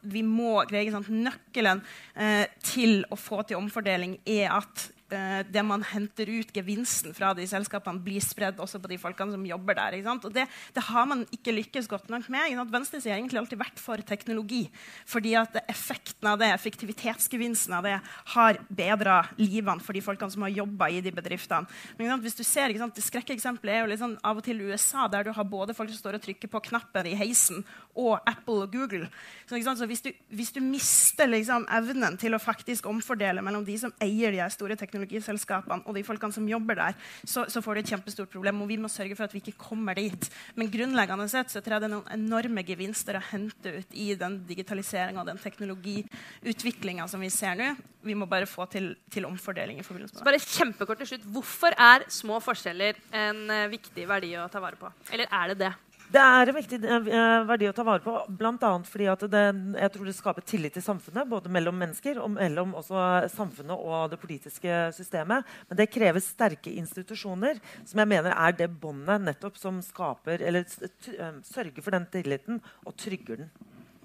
Vi 0.00 0.22
må 0.24 0.62
greie 0.70 1.02
Nøkkelen 1.08 1.82
uh, 1.84 2.46
til 2.64 3.02
å 3.12 3.18
få 3.20 3.42
til 3.44 3.60
omfordeling 3.60 4.16
er 4.24 4.56
at 4.56 4.88
Eh, 4.88 4.97
det 5.08 5.62
man 5.64 5.82
henter 5.86 6.28
ut, 6.28 6.50
gevinsten 6.52 7.14
fra 7.16 7.32
de 7.36 7.46
selskapene, 7.48 8.02
blir 8.04 8.22
spredd 8.24 8.60
også 8.60 8.80
på 8.82 8.90
de 8.90 8.98
folkene 9.00 9.34
som 9.34 9.46
jobber 9.46 9.78
der. 9.78 9.96
Og 10.12 10.28
det, 10.34 10.44
det, 10.74 10.84
har 10.88 11.08
man 11.08 11.24
ikke 11.34 11.54
lykkes 11.56 11.88
godt 11.90 12.10
nok 12.12 12.28
med. 12.32 12.52
Venstresiden 12.68 13.14
har 13.14 13.20
egentlig 13.20 13.40
alltid 13.40 13.60
vært 13.60 13.80
for 13.80 14.02
teknologi. 14.04 14.66
Fordi 15.08 15.34
at 15.40 15.56
effekten 15.64 16.28
av 16.30 16.38
det, 16.40 16.50
effektivitetsgevinsten 16.52 17.78
av 17.78 17.88
det 17.88 17.96
har 18.34 18.60
bedra 18.68 19.20
livene 19.40 19.84
for 19.84 19.96
de 19.96 20.04
folkene 20.04 20.34
som 20.34 20.44
har 20.46 20.54
jobba 20.54 20.90
i 20.92 21.02
de 21.04 21.12
bedriftene. 21.14 21.68
Men 21.98 22.20
hvis 22.24 22.38
du 22.38 22.44
ser, 22.44 22.68
ikke 22.68 22.84
sant, 22.84 22.96
Det 22.98 23.04
skrekkeksempelet 23.04 23.74
er 23.74 23.84
jo 23.84 23.90
liksom 23.92 24.16
av 24.26 24.40
og 24.40 24.44
til 24.44 24.60
USA, 24.66 25.06
der 25.08 25.28
du 25.28 25.32
har 25.32 25.44
både 25.46 25.74
folk 25.76 25.90
som 25.92 26.00
står 26.00 26.18
og 26.18 26.24
trykker 26.24 26.50
på 26.50 26.62
knappen 26.70 27.06
i 27.06 27.14
heisen, 27.14 27.62
og 27.94 28.18
Apple 28.26 28.64
og 28.64 28.72
Google. 28.72 29.08
Så, 29.46 29.60
Så 29.62 29.86
hvis, 29.86 30.02
du, 30.02 30.10
hvis, 30.30 30.52
du, 30.52 30.60
mister 30.60 31.26
liksom, 31.26 31.66
evnen 31.70 32.16
til 32.18 32.34
å 32.34 32.42
faktisk 32.42 32.86
omfordele 32.86 33.42
mellom 33.42 33.64
de 33.64 33.78
som 33.78 33.92
eier 34.02 34.32
de 34.32 34.50
store 34.50 34.76
teknologiene, 34.76 34.97
teknologiselskapene 34.98 35.86
og 35.86 35.96
de 35.96 36.04
folkene 36.06 36.34
som 36.34 36.48
jobber 36.48 36.78
der, 36.78 36.96
så, 37.24 37.46
så, 37.48 37.62
får 37.62 37.74
du 37.74 37.80
et 37.82 37.92
kjempestort 37.92 38.30
problem. 38.32 38.62
Og 38.62 38.70
vi 38.70 38.78
må 38.80 38.90
sørge 38.90 39.16
for 39.16 39.28
at 39.28 39.34
vi 39.34 39.42
ikke 39.42 39.58
kommer 39.58 39.98
dit. 39.98 40.28
Men 40.56 40.70
grunnleggende 40.72 41.28
sett 41.30 41.52
så 41.52 41.62
tror 41.62 41.76
jeg 41.76 41.84
det 41.84 41.90
er 41.90 41.94
noen 41.96 42.12
enorme 42.14 42.64
gevinster 42.66 43.18
å 43.18 43.24
hente 43.30 43.78
ut 43.78 43.94
i 43.94 44.10
den 44.18 44.40
digitaliseringa 44.48 45.22
og 45.22 45.30
den 45.30 45.42
teknologiutviklinga 45.42 47.08
som 47.10 47.22
vi 47.22 47.30
ser 47.32 47.58
nå. 47.58 47.72
Vi 48.06 48.14
må 48.14 48.28
bare 48.30 48.46
få 48.48 48.66
til, 48.70 48.92
til 49.10 49.26
omfordeling. 49.28 49.80
i 49.80 49.86
forbindelse 49.86 50.14
med 50.14 50.20
det. 50.20 50.24
Så 50.24 50.30
bare 50.30 50.58
kjempekort 50.58 51.02
til 51.02 51.12
slutt. 51.12 51.26
Hvorfor 51.34 51.74
er 51.74 52.06
små 52.12 52.38
forskjeller 52.42 52.98
en 53.12 53.44
uh, 53.50 53.66
viktig 53.70 54.06
verdi 54.08 54.34
å 54.38 54.48
ta 54.50 54.62
vare 54.62 54.78
på? 54.80 54.90
Eller 55.12 55.28
er 55.30 55.52
det 55.52 55.60
det? 55.66 55.74
Det 56.08 56.20
er 56.24 56.48
en 56.48 56.56
viktig 56.56 56.78
eh, 56.88 57.24
verdi 57.44 57.66
å 57.68 57.74
ta 57.76 57.84
vare 57.84 58.00
på, 58.00 58.14
bl.a. 58.40 58.70
fordi 58.88 59.08
det, 59.28 59.42
jeg 59.82 59.92
tror 59.92 60.08
det 60.08 60.14
skaper 60.16 60.46
tillit 60.48 60.76
til 60.78 60.84
samfunnet. 60.84 61.28
Både 61.28 61.52
mellom 61.52 61.76
mennesker 61.76 62.20
og 62.22 62.30
mellom 62.32 62.72
samfunnet 62.80 63.74
og 63.76 64.14
det 64.14 64.20
politiske 64.22 64.78
systemet. 64.96 65.44
Men 65.68 65.80
det 65.80 65.90
krever 65.92 66.24
sterke 66.24 66.72
institusjoner, 66.80 67.60
som 67.84 68.00
jeg 68.00 68.12
mener 68.14 68.32
er 68.32 68.56
det 68.56 68.70
båndet 68.80 69.44
som 69.60 69.82
skaper, 69.84 70.40
eller 70.48 70.64
eh, 70.64 71.42
sørger 71.44 71.84
for 71.84 71.98
den 71.98 72.08
tilliten 72.16 72.62
og 72.86 72.96
trygger 72.96 73.44
den. 73.44 73.52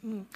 Mm 0.03 0.27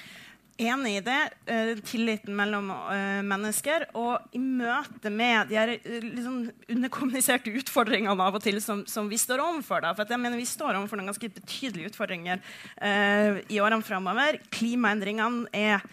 enig 0.57 0.93
i 0.97 1.03
det. 1.05 1.19
Uh, 1.49 1.71
tilliten 1.85 2.35
mellom 2.37 2.69
uh, 2.71 3.21
mennesker. 3.25 3.87
Og 3.97 4.35
i 4.35 4.41
møte 4.41 5.11
med 5.13 5.51
de 5.51 5.59
her, 5.59 5.73
liksom 6.03 6.39
underkommuniserte 6.73 7.53
utfordringene 7.61 8.15
av 8.17 8.39
og 8.39 8.43
til 8.43 8.59
som, 8.63 8.83
som 8.89 9.09
vi 9.11 9.19
står 9.21 9.43
overfor. 9.43 9.85
For 9.97 10.09
jeg 10.09 10.21
mener 10.21 10.37
Vi 10.37 10.49
står 10.49 10.75
overfor 10.75 10.99
noen 10.99 11.11
ganske 11.11 11.31
betydelige 11.33 11.91
utfordringer 11.91 12.41
i 13.49 13.59
årene 13.61 13.85
framover. 13.85 14.37
Klimaendringene 14.53 15.47
er 15.55 15.77
eh, 15.77 15.87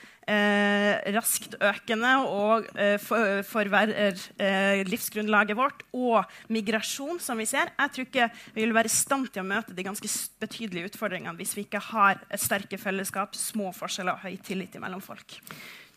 raskt 1.14 1.56
økende 1.60 2.14
og 2.24 2.66
eh, 2.80 2.96
for, 3.02 3.42
forverrer 3.48 4.16
eh, 4.40 4.80
livsgrunnlaget 4.88 5.58
vårt, 5.58 5.84
og 5.92 6.24
migrasjon, 6.48 7.20
som 7.20 7.38
vi 7.40 7.46
ser. 7.48 7.72
Jeg 7.76 7.94
tror 7.94 8.08
ikke 8.08 8.30
vi 8.54 8.64
vil 8.64 8.74
være 8.74 8.90
i 8.90 8.94
stand 8.94 9.28
til 9.32 9.44
å 9.44 9.48
møte 9.48 9.76
de 9.76 9.86
ganske 9.86 10.10
betydelige 10.40 10.92
utfordringene 10.92 11.36
hvis 11.38 11.54
vi 11.58 11.66
ikke 11.66 11.82
har 11.92 12.22
sterke 12.40 12.80
fellesskap, 12.80 13.36
små 13.36 13.72
forskjeller 13.76 14.16
og 14.16 14.24
høy 14.26 14.38
tillit 14.44 14.76
mellom 14.80 15.04
folk. 15.04 15.38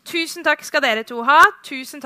Tusen 0.07 0.39
takk 0.45 0.61
skal 0.63 0.79
dere 0.85 1.01
to 1.03 1.19
ha. 1.27 1.41
Tusen 1.67 1.99
takk 1.99 2.05